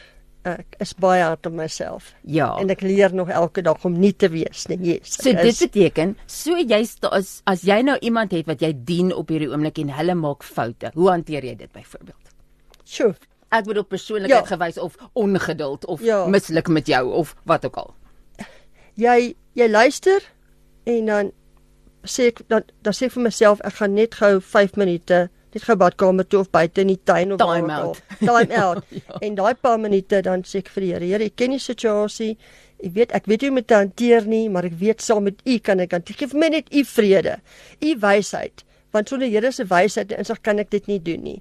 ek 0.45 0.75
is 0.79 0.93
baie 0.93 1.23
hard 1.23 1.45
op 1.49 1.53
myself. 1.57 2.13
Ja. 2.23 2.51
En 2.61 2.69
ek 2.69 2.81
leer 2.81 3.13
nog 3.13 3.29
elke 3.29 3.61
dag 3.65 3.85
om 3.85 3.95
nie 3.99 4.13
te 4.13 4.29
wees 4.29 4.67
nie. 4.67 4.77
Yes. 4.93 5.15
So 5.21 5.29
ek 5.29 5.41
dit 5.41 5.45
is- 5.53 5.59
beteken, 5.65 6.15
so 6.27 6.55
jy 6.57 6.85
as 7.11 7.41
as 7.45 7.61
jy 7.63 7.81
nou 7.81 7.97
iemand 8.01 8.31
het 8.31 8.45
wat 8.45 8.61
jy 8.61 8.73
dien 8.85 9.13
op 9.13 9.29
hierdie 9.29 9.49
oomblik 9.49 9.77
en 9.79 9.89
hulle 9.89 10.15
maak 10.15 10.43
foute, 10.43 10.91
hoe 10.93 11.09
hanteer 11.09 11.43
jy 11.43 11.55
dit 11.55 11.71
byvoorbeeld? 11.71 12.29
Sjoe. 12.85 13.15
Ek 13.51 13.65
bedoel 13.65 13.83
persoonlikheid 13.85 14.49
Ja. 14.49 14.55
gewys 14.57 14.77
of 14.77 14.95
ongeduld 15.13 15.85
of 15.85 16.01
Ja. 16.01 16.25
misluk 16.27 16.67
met 16.67 16.87
jou 16.87 17.11
of 17.13 17.35
wat 17.45 17.65
ook 17.65 17.75
al. 17.77 17.93
Jy 18.95 19.35
jy 19.55 19.67
luister 19.69 20.21
en 20.85 21.05
dan 21.05 21.31
sê 22.05 22.27
ek 22.31 22.41
dan 22.47 22.63
dan 22.83 22.93
sê 22.93 23.05
ek 23.07 23.11
vir 23.11 23.23
myself 23.23 23.61
ek 23.61 23.73
gaan 23.73 23.93
net 23.93 24.15
gou 24.15 24.39
5 24.41 24.75
minute 24.77 25.29
net 25.55 25.63
gou 25.63 25.75
badkamer 25.79 26.27
toe 26.27 26.41
of 26.43 26.51
buite 26.51 26.83
in 26.83 26.91
die 26.91 26.99
tuin 27.07 27.31
of 27.31 27.39
Time 27.39 27.67
waar 27.71 27.85
out. 27.87 28.01
al. 28.19 28.27
Time 28.27 28.57
out. 28.65 28.83
Ja. 28.91 29.19
En 29.23 29.35
daai 29.39 29.53
paar 29.55 29.79
minute 29.79 30.21
dan 30.25 30.43
sê 30.43 30.59
ek 30.61 30.69
vir 30.75 30.81
die 30.85 30.91
Here, 30.93 31.05
Here, 31.13 31.23
ek 31.31 31.35
ken 31.39 31.55
die 31.55 31.59
situasie. 31.63 32.35
Ek 32.83 32.91
weet 32.97 33.11
ek 33.15 33.25
weet 33.31 33.41
hoe 33.45 33.49
om 33.53 33.55
dit 33.61 33.67
te 33.71 33.77
hanteer 33.79 34.25
nie, 34.27 34.49
maar 34.51 34.67
ek 34.67 34.75
weet 34.81 35.01
saam 35.01 35.23
met 35.29 35.39
U 35.47 35.57
kan 35.63 35.79
ek 35.79 35.95
hanteer. 35.95 36.17
Geef 36.19 36.33
my 36.35 36.49
net 36.51 36.67
U 36.75 36.83
vrede, 36.83 37.37
U 37.81 37.93
wysheid, 38.03 38.65
want 38.91 39.09
sonder 39.09 39.27
Here 39.31 39.51
se 39.55 39.63
wysheid 39.71 40.11
en 40.11 40.19
insig 40.25 40.41
kan 40.43 40.59
ek 40.59 40.69
dit 40.75 40.87
nie 40.91 40.99
doen 40.99 41.23
nie. 41.23 41.37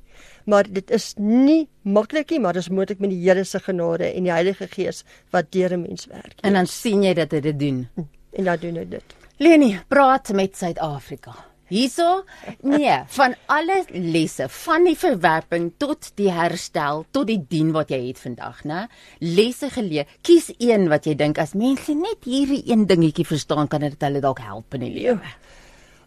Maar 0.46 0.68
dit 0.70 0.90
is 0.94 1.14
nie 1.18 1.64
maklik 1.82 2.30
nie, 2.30 2.38
maar 2.44 2.54
dis 2.54 2.68
moontlik 2.70 3.00
met 3.02 3.10
die 3.10 3.20
Here 3.24 3.44
se 3.44 3.58
genade 3.58 4.12
en 4.14 4.24
die 4.28 4.32
Heilige 4.32 4.68
Gees 4.70 5.02
wat 5.34 5.50
deur 5.52 5.72
'n 5.74 5.82
mens 5.82 6.06
werk. 6.06 6.38
En 6.42 6.52
dan 6.54 6.66
sien 6.66 7.02
jy 7.02 7.14
dat 7.14 7.32
hy 7.32 7.40
dit 7.40 7.58
doen. 7.58 7.88
En 8.38 8.44
dan 8.44 8.58
doen 8.60 8.76
ek 8.76 8.90
dit. 8.90 9.04
Leni, 9.38 9.78
praat 9.88 10.30
met 10.32 10.56
Suid-Afrika. 10.56 11.34
Hierso? 11.68 12.24
Nee, 12.60 12.98
van 13.16 13.34
alle 13.48 13.84
lesse, 13.88 14.48
van 14.52 14.84
die 14.84 14.96
verwerping 14.96 15.70
tot 15.80 16.10
die 16.20 16.28
herstel, 16.28 17.06
tot 17.10 17.30
die 17.30 17.40
dien 17.48 17.72
wat 17.72 17.88
jy 17.90 18.02
het 18.10 18.20
vandag, 18.20 18.60
né? 18.68 18.84
Lesse 19.24 19.70
geleer. 19.72 20.10
Kies 20.20 20.50
een 20.58 20.90
wat 20.92 21.08
jy 21.08 21.14
dink 21.16 21.40
as 21.40 21.56
mense 21.56 21.96
net 21.96 22.28
hierdie 22.28 22.60
een 22.68 22.84
dingetjie 22.90 23.24
verstaan, 23.24 23.70
kan 23.72 23.80
dit 23.80 23.96
hulle 24.04 24.20
dalk 24.20 24.44
help 24.44 24.76
in 24.76 24.84
die 24.84 24.92
lewe. 24.92 25.34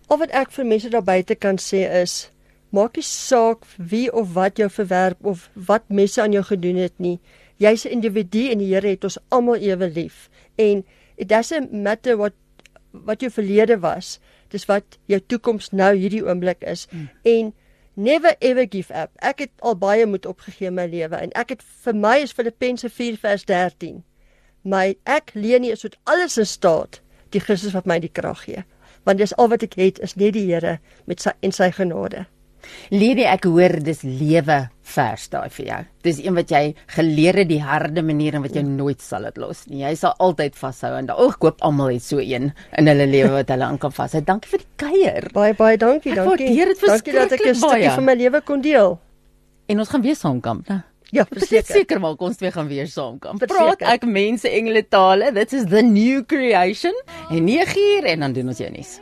Al 0.08 0.22
wat 0.22 0.36
ek 0.38 0.54
vir 0.54 0.70
mense 0.70 0.94
daar 0.94 1.04
buite 1.04 1.36
kan 1.36 1.58
sê 1.60 1.88
is 2.04 2.28
maak 2.72 3.00
nie 3.00 3.06
saak 3.08 3.66
wie 3.80 4.08
of 4.14 4.36
wat 4.36 4.60
jou 4.62 4.70
verwerp 4.70 5.26
of 5.26 5.50
wat 5.68 5.88
mense 5.90 6.22
aan 6.22 6.36
jou 6.36 6.44
gedoen 6.46 6.78
het 6.84 6.94
nie. 7.00 7.18
Jy's 7.58 7.86
'n 7.86 7.98
individu 7.98 8.50
en 8.52 8.60
die 8.60 8.74
Here 8.74 8.88
het 8.88 9.04
ons 9.04 9.18
almal 9.30 9.56
ewe 9.56 9.90
lief. 9.90 10.30
En 10.56 10.86
it 11.18 11.28
doesn't 11.28 11.74
matter 11.74 12.18
what 12.18 12.34
wat 12.92 13.22
jou 13.22 13.32
verlede 13.32 13.80
was, 13.80 14.20
dis 14.54 14.66
wat 14.70 15.00
jou 15.06 15.20
toekoms 15.20 15.72
nou 15.72 15.94
hierdie 15.96 16.24
oomblik 16.26 16.64
is. 16.64 16.88
Mm. 16.92 17.10
En 17.24 17.54
never 17.98 18.36
ever 18.40 18.68
give 18.70 18.94
up. 18.94 19.12
Ek 19.16 19.40
het 19.40 19.52
al 19.60 19.78
baie 19.78 20.06
moed 20.06 20.26
opgegee 20.26 20.70
in 20.70 20.78
my 20.78 20.86
lewe 20.90 21.18
en 21.18 21.34
ek 21.34 21.56
het 21.56 21.66
vir 21.86 21.98
my 21.98 22.18
is 22.22 22.36
Filippense 22.38 22.90
4 22.90 23.18
vers 23.24 23.46
13. 23.50 24.04
My 24.64 24.96
ek 25.04 25.34
Leni 25.34 25.72
is 25.74 25.86
tot 25.86 25.98
alles 26.06 26.38
in 26.38 26.46
staat 26.46 27.02
die 27.34 27.42
Christus 27.42 27.74
wat 27.74 27.88
my 27.90 28.00
die 28.00 28.12
krag 28.12 28.44
gee. 28.46 28.64
Want 29.08 29.22
dis 29.24 29.36
al 29.36 29.50
wat 29.50 29.64
ek 29.66 29.78
het 29.80 30.00
is 30.04 30.16
net 30.16 30.36
die 30.36 30.46
Here 30.50 30.78
met 31.06 31.24
sy 31.24 31.34
en 31.42 31.56
sy 31.56 31.72
genade. 31.72 32.28
Lady, 32.92 33.24
ek 33.24 33.44
hoor 33.46 33.80
dis 33.84 34.02
lewe 34.04 34.70
vers 34.82 35.28
daai 35.30 35.50
vir 35.50 35.66
jou. 35.66 35.80
Dis 36.04 36.20
een 36.24 36.36
wat 36.36 36.50
jy 36.50 36.76
geleer 36.96 37.36
het 37.42 37.48
die 37.50 37.62
harde 37.62 38.02
manier 38.02 38.36
en 38.36 38.42
wat 38.42 38.56
jy 38.56 38.62
nooit 38.64 39.02
sal 39.02 39.24
dit 39.28 39.38
los 39.38 39.66
nie. 39.68 39.82
Jy 39.84 39.96
sal 39.96 40.14
altyd 40.20 40.56
vashou 40.56 40.94
en 40.98 41.06
daai 41.10 41.18
oog 41.20 41.38
koop 41.40 41.62
almal 41.62 41.90
het 41.94 42.04
so 42.04 42.20
een 42.20 42.54
in 42.78 42.88
hulle 42.88 43.08
lewe 43.08 43.32
wat 43.32 43.50
hulle 43.50 43.64
aan 43.68 43.78
kan 43.78 43.92
vashou. 43.92 44.22
Dankie 44.24 44.50
vir 44.56 44.60
die 44.60 44.70
kuier. 44.78 45.30
Baie 45.34 45.54
baie 45.54 45.78
dankie, 45.78 46.12
Ek 46.12 46.24
dankie. 46.24 46.56
dankie 46.88 47.14
dat 47.14 47.32
ek 47.32 47.46
'n 47.46 47.56
stukkie 47.56 47.90
van 47.96 48.06
my 48.06 48.14
lewe 48.16 48.42
kon 48.42 48.62
deel. 48.62 49.00
En 49.70 49.80
ons 49.80 49.90
gaan 49.90 50.02
weer 50.02 50.16
saamkamp, 50.16 50.68
né? 50.70 50.84
Ja, 51.12 51.22
Ek 51.24 51.40
verseker. 51.40 51.76
seker 51.76 52.00
maak 52.00 52.22
ons 52.22 52.36
twee 52.38 52.52
gaan 52.52 52.68
weer. 52.68 52.86
Verseker. 52.86 53.48
Praat 53.48 53.82
ek 53.82 54.04
mense 54.06 54.50
engele 54.50 54.84
tale. 54.90 55.32
This 55.32 55.54
is 55.54 55.66
the 55.66 55.82
new 55.82 56.24
creation. 56.26 56.94
En 57.30 57.46
9 57.46 57.78
uur 57.78 58.04
en 58.06 58.20
dan 58.20 58.34
doen 58.34 58.48
ons 58.48 58.58
jou 58.58 58.70
nuus. 58.72 58.96